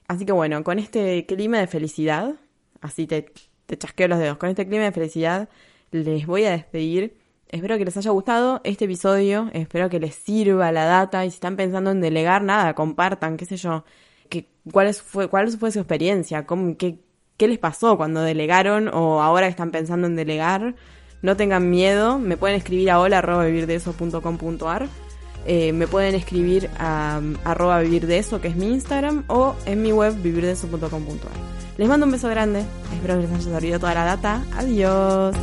así 0.08 0.26
que 0.26 0.32
bueno, 0.32 0.62
con 0.62 0.78
este 0.78 1.24
clima 1.26 1.58
de 1.58 1.66
felicidad, 1.68 2.34
así 2.82 3.06
te, 3.06 3.32
te 3.64 3.78
chasqueo 3.78 4.08
los 4.08 4.18
dedos, 4.18 4.36
con 4.36 4.50
este 4.50 4.66
clima 4.66 4.84
de 4.84 4.92
felicidad 4.92 5.48
les 5.90 6.26
voy 6.26 6.44
a 6.44 6.50
despedir. 6.50 7.16
Espero 7.48 7.78
que 7.78 7.84
les 7.84 7.96
haya 7.96 8.10
gustado 8.10 8.60
este 8.64 8.86
episodio, 8.86 9.50
espero 9.52 9.88
que 9.88 10.00
les 10.00 10.14
sirva 10.16 10.72
la 10.72 10.84
data 10.84 11.24
y 11.24 11.30
si 11.30 11.36
están 11.36 11.56
pensando 11.56 11.92
en 11.92 12.00
delegar, 12.00 12.42
nada, 12.42 12.74
compartan, 12.74 13.36
qué 13.36 13.46
sé 13.46 13.56
yo, 13.56 13.84
que, 14.28 14.48
cuál, 14.72 14.92
fue, 14.94 15.28
cuál 15.28 15.48
fue 15.50 15.70
su 15.70 15.78
experiencia, 15.78 16.46
cómo, 16.46 16.76
qué, 16.76 16.98
qué 17.36 17.48
les 17.48 17.58
pasó 17.58 17.96
cuando 17.96 18.22
delegaron 18.22 18.88
o 18.88 19.22
ahora 19.22 19.48
están 19.48 19.70
pensando 19.70 20.06
en 20.06 20.16
delegar. 20.16 20.74
No 21.22 21.36
tengan 21.36 21.70
miedo, 21.70 22.18
me 22.18 22.36
pueden 22.36 22.56
escribir 22.56 22.90
a 22.90 23.00
hola 23.00 23.18
eh, 25.48 25.72
me 25.72 25.86
pueden 25.86 26.14
escribir 26.14 26.68
a 26.78 27.20
arroba 27.44 27.80
vivir 27.80 28.06
de 28.06 28.18
eso, 28.18 28.40
que 28.40 28.48
es 28.48 28.56
mi 28.56 28.66
Instagram, 28.72 29.24
o 29.28 29.54
en 29.64 29.80
mi 29.80 29.92
web 29.92 30.20
vivirdeso.com.ar. 30.20 31.56
Les 31.78 31.88
mando 31.88 32.06
un 32.06 32.12
beso 32.12 32.28
grande, 32.28 32.64
espero 32.92 33.14
que 33.14 33.22
les 33.22 33.30
haya 33.30 33.40
servido 33.40 33.78
toda 33.78 33.94
la 33.94 34.04
data. 34.04 34.42
Adiós. 34.56 35.36